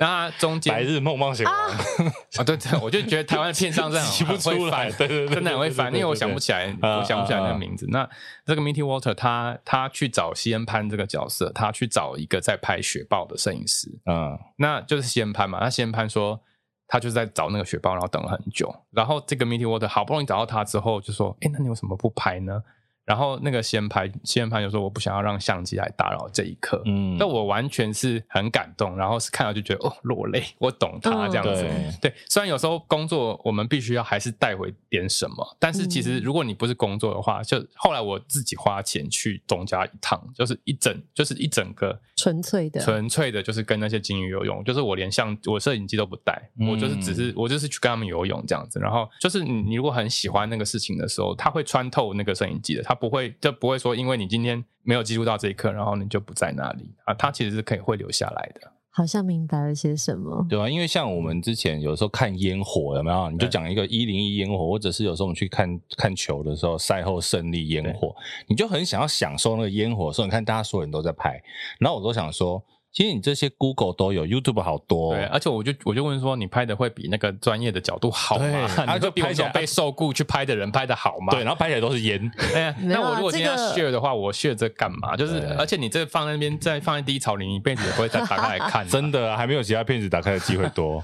[0.00, 1.78] 那他中间白日梦冒险王啊，
[2.46, 7.86] 对对，我就觉得台湾的片商这样 很会翻，对对对，真的很会翻，因为我想不起来，我想不起来那个名字。
[7.90, 8.08] 那
[8.46, 15.58] 这个 Minty Water 他他去找西恩潘这个角色，他去找一个在拍雪豹的摄影师，嗯，那就是西恩潘嘛。
[15.60, 16.40] 那西恩潘说。
[16.86, 18.74] 他就是在找那个雪豹，然后等了很久。
[18.90, 22.62] 然后这个 Minty Water 好不容易找到他之后，就说：“哎，那你为什么不拍呢？”
[23.04, 32.14] 然后那个先拍先拍就说我不想要让相机来打扰这一刻，嗯，但我完全是很感动，然后是看到就觉得哦落泪，我懂他这样子，嗯、对，对。
[32.28, 52.93] 虽然有时候工作我们必须要还是带回点什么，但是其实如果你不是工作的话，就后来我自己花钱去东家一趟，就是一整就是一整个纯粹的纯粹的，就是跟那些金鱼游泳，就是我连相我摄影机都不带，嗯、我就是只是我就是去跟他们游泳这样子，然后就是你你如果很喜欢那个事情的时候，他会穿透那个摄影机的，他。
[52.94, 57.14] 不会，就不会说，因为你今天没有记录到这一刻，然后你就不在那里啊。
[57.14, 58.72] 他其实是可以会留下来的。
[58.90, 60.68] 好像明白了些什么，对吧？
[60.68, 63.28] 因为像我们之前有时候看烟火，有没有？
[63.30, 68.14] 你就讲一个一零一烟火，或者是有时候我们去看看球的时候，赛后胜利烟火，
[68.46, 71.42] 你就很想要享受那个烟火所以，你看大家所有人都在拍，
[71.78, 72.62] 然后我都想说。
[72.94, 75.16] 其实你这些 Google 都有，YouTube 好多、哦。
[75.16, 78.68] 对，而且我就我就问说，你拍的会比那个专业的角度好吗？
[78.86, 81.32] 他就比我这种被受雇去拍的人拍的好吗？
[81.32, 82.30] 对，然后拍起来都是烟。
[82.84, 85.16] 那我如果今天要 share 的话，我 share 这干嘛？
[85.16, 88.86] 就是，而且你这放在那边，再放在低潮里，你一辈子也不会再打开来看。
[88.88, 91.02] 真的、啊，还没有其他片子打开的机会多。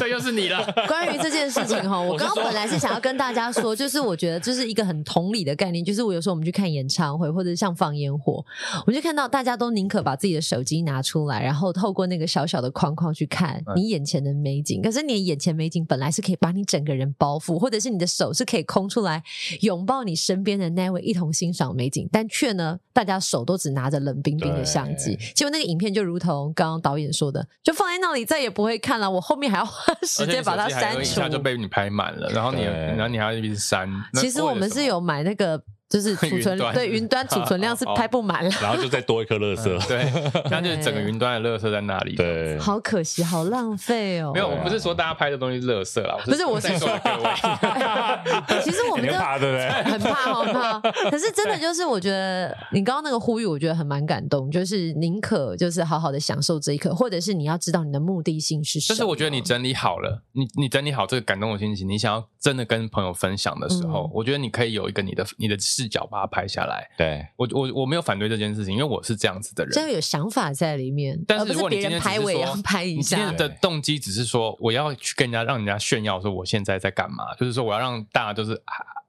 [0.00, 0.64] 这又是你了。
[0.88, 8.44] 关于这件事情哈，我刚刚本来是想要跟大家说，就是我觉得这是一个很同理的概念，就是我有时候我们去看演唱会，或者像放烟火，
[8.84, 11.68] 我就看到大家都宁可把自己的手机拿出来，然后。
[11.78, 19.22] 透过那个小小的框框去看你眼前的美景，可是你眼前美景本来是可以把你整个人包覆，或者是你的手是可以空出来
[19.60, 33.88] 拥抱你身边的那位一同欣赏美景，但却呢，大家手都只拿着冷冰冰的相机，结果那个影片就如同刚刚导演说的，就放在那里再也不会看了，我后面还要花时间把它删除，一下就被你拍满了，然后你然后你还要一直删。
[34.14, 35.62] 其实我们是有买那个。
[35.88, 44.32] 就是储存 对云端储存量是 拍不满了，然后就再多一颗垃圾， 对，那就是整个云端的垃圾在那里，对，好可惜，好浪费哦。
[44.34, 49.68] 没有，我不是说大家拍的东西是垃圾啦，不是，我是说各位，其实我们很怕，对不对？
[49.90, 50.80] 很怕，很怕。
[51.10, 58.94] 可是真的就是，我觉得你刚刚那个呼吁，我觉得很蛮感动，就是宁可就是好好的享受这一刻，或者是你要知道你的目的性是什么。
[58.94, 65.56] 就是我觉得你整理好了，你你整理好这个感动的心情，你想要真的跟朋友分享的时候，我觉得你可以有一个你的你的。
[65.78, 71.16] 视角把它拍下来，对我我我没有反对这件事情，因为我是这样子的人，这样有想法在里面。
[71.26, 78.60] 但是如果你今天拍我也要拍一下，你今天的动机只是说我要去跟人家让人家炫耀说我现在在干嘛，就是说我要让大家就是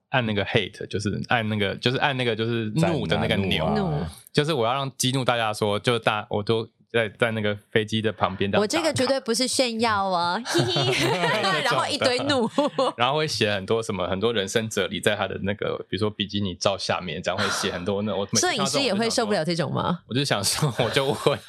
[0.09, 6.69] 按那个 hate，就是按那个就是按那个就是怒的那个钮，就是我要让激怒大家说，就大我都。
[6.91, 12.49] 在在那个飞机的旁边，我这个绝对不是炫耀哦， 嘿嘿， 然后一堆怒，
[12.97, 19.99] 然后会写很多什么很多人生哲理在他的那个，比如说比基尼照下面，这样会写很多那我摄影师也会受不了这种吗？
[20.07, 21.39] 我就想说，我就问，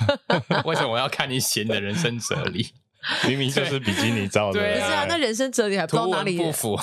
[0.66, 2.66] 为什么我要看你写你的人生哲理？
[3.26, 6.38] 明明就是比基尼照的，对啊，那人生哲理还不知道哪里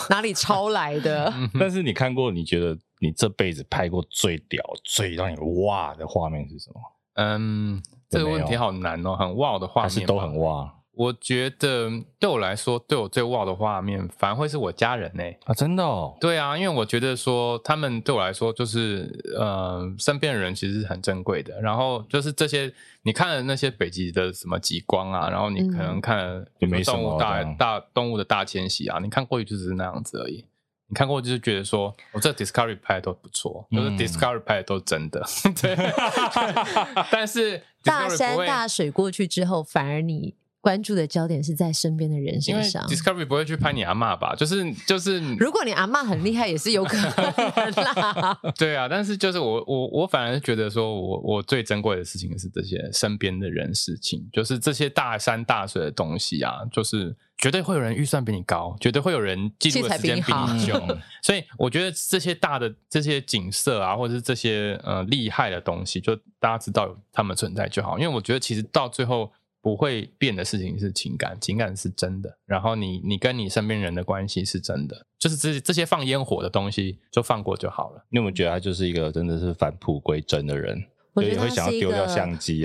[0.10, 1.32] 哪里抄来的。
[1.60, 6.82] 但是你看过，你觉得你这辈子拍过最屌、最让你哇的画面是什么？
[7.18, 7.84] 嗯。
[8.10, 10.74] 这个问题好难哦，很哇的画面，是都很哇。
[10.93, 15.24] 我觉得对我来说，对我最哇的画面，反而会是我家人呢。
[15.45, 16.18] 啊，真的哦。
[16.20, 21.62] 对啊，因为我觉得说他们对我来说，就是呃，身边的人其实是很珍贵的。
[21.62, 26.43] 然后就是这些，你看了那些北极的什么极光啊，然后你可能看了
[26.84, 30.45] 动物大大动物的大迁徙啊，你看过去就只是那样子而已。
[30.90, 35.22] 你看过就是觉得说，我这 Discovery 拍的都不错，就是 Discovery 拍的都真的。
[35.44, 35.76] 嗯、对，
[37.12, 40.36] 但是大山大水过去之后，反而你
[40.68, 42.86] 关注的焦点是在身边的人身上。
[42.88, 44.36] Discovery 不会去拍你阿嬷吧？
[44.36, 48.38] 就是就是， 如果你阿嬷很厉害，也是有可能啦。
[48.59, 57.15] 对啊，但是就是我我我反而觉得说我我最珍贵的事情是这些身边的人事情，就是这些大山大水的东西啊，就是。
[57.39, 60.74] 绝对会有人预算比你高，绝对会有人记录的时间比你 久，
[61.22, 67.99] 所以我觉得这些大的这些景色啊，或者是这些呃厉害的东西，就大家知道有他们存在就好。
[67.99, 69.32] 因为我觉得其实到最后
[69.68, 72.38] 不会变的事情是情感，情感是真的。
[72.45, 78.05] 然后你你跟你身边人的关系是真的，就是这这些放烟火的东西就放过就好了。
[78.09, 80.82] 你有没有觉得他就是一个真的是返璞归真的人？
[81.11, 82.07] 我觉得他是一个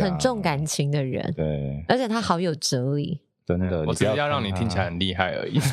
[0.00, 3.18] 很重感情的人，对，而且他好有哲理。
[3.46, 5.58] 真的，我只是要让你听起来很厉害而已。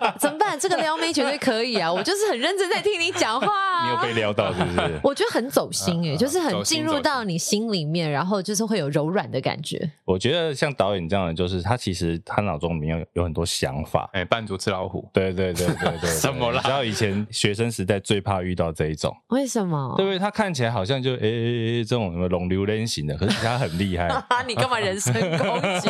[0.00, 0.58] 但怎么办？
[0.58, 1.90] 这个撩妹绝对可以啊！
[1.92, 3.84] 我就是很认真在听你讲话啊。
[3.84, 5.00] 你有被撩到是不是？
[5.02, 9.90] 我觉得很走心诶，就是很进入到你心里面，然后就是会有柔软的感觉。
[10.04, 14.08] 我觉得像导演这样的，就是他其实他脑中里面有有很多想法。
[14.12, 15.08] 哎，扮猪吃老虎。
[15.12, 16.10] 对对对对对。
[16.10, 16.60] 什么啦？
[16.64, 19.16] 然后以前学生时代最怕遇到这一种。
[19.28, 19.94] 为什么？
[19.96, 20.18] 对不对？
[20.18, 24.08] 他看起来好像就哎哎这种什么龙流人型的，可是他很厉害。
[24.46, 25.88] 你干嘛人身攻击？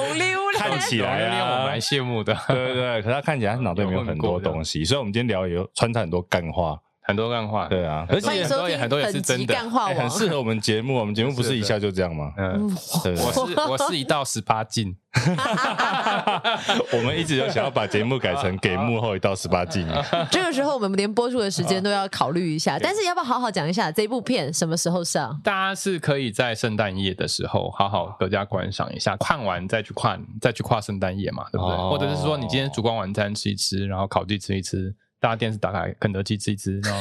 [0.00, 0.56] 龙溜人。
[0.80, 1.62] 起来啊！
[1.62, 3.02] 我蛮羡慕的，对对对。
[3.02, 10.96] 可是他看起来他脑袋里面有很多东西，所以我们今天聊也有穿插很多干话，很多干话，对啊，而且很多也很多也是真的，干话很适合我们节目。
[10.96, 12.32] 我们节目不是一下就这样吗？
[12.36, 12.64] 嗯，
[13.04, 14.96] 我是我是一到十八禁。
[16.92, 19.86] 我们一直有想要把节目改成给幕后一到十八禁。
[20.30, 22.78] 这个时候我们连播出的时间都要考虑一下。
[22.78, 25.40] 但是要不要好好讲一下这部片什么时候上？
[25.42, 31.76] 大家是可以在圣诞夜的时候好好阖家观赏一下，看完再去跨再去跨圣诞夜嘛，对不对？
[31.88, 34.94] 或者是说你今天烛光晚餐吃一吃，然后烤鸡吃一吃。
[35.18, 37.00] 大家电视打开，肯德基吃一吃，然 后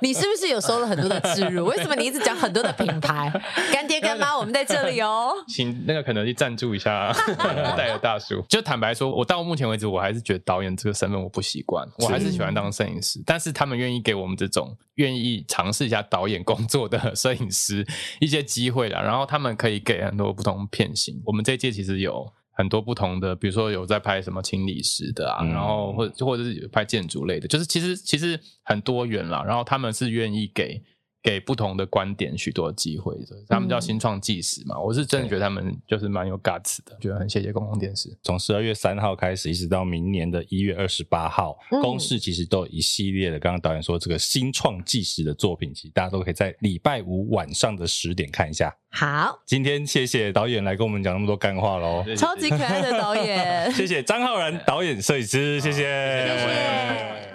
[0.00, 1.66] 你是不是有收了很多的置入？
[1.66, 3.30] 为什么你一直讲很多的品牌？
[3.72, 7.12] 干爹干妈，我们在这里哦， 请那个肯德基赞助一下，
[7.76, 8.42] 戴尔大叔。
[8.48, 13.22] 就坦白说，我到目前为止，我还是觉得导演这个身份我不习惯，我还是喜欢当摄影师。
[13.26, 17.86] 但是他们愿意给我们这种愿意尝试一下导演工作的摄影师
[18.20, 21.20] 一些机会啦，然后他们可以给很多不同片型。
[21.26, 22.32] 我们这一届其实有。
[22.54, 29.44] 很多不同的，比如说有在拍什么清理师的啊，嗯、然后或者或者是拍建筑类的，就是其实其实很多元啦。
[29.44, 30.82] 然后他们是愿意给。
[31.24, 34.76] 给不同的观点许多机会的，他们叫新创纪实嘛。
[34.76, 38.14] 嗯、我是真的觉得他们就是蛮有 guts 的，觉得很谢谢公共电视。
[38.22, 43.38] 从十二月三号开始，一直到明年的一月二十八号，嗯、公视其实都有一系列的。
[43.38, 48.76] 刚刚导演说这个新创纪实的作品，其实大家都可以在礼拜五晚上的十点看一下。
[48.90, 55.58] 好，今天谢谢导演来跟我们讲那么多干话喽，超级可爱的导演，谢谢张浩然导演、摄影师。
[55.58, 57.33] 谢谢谢谢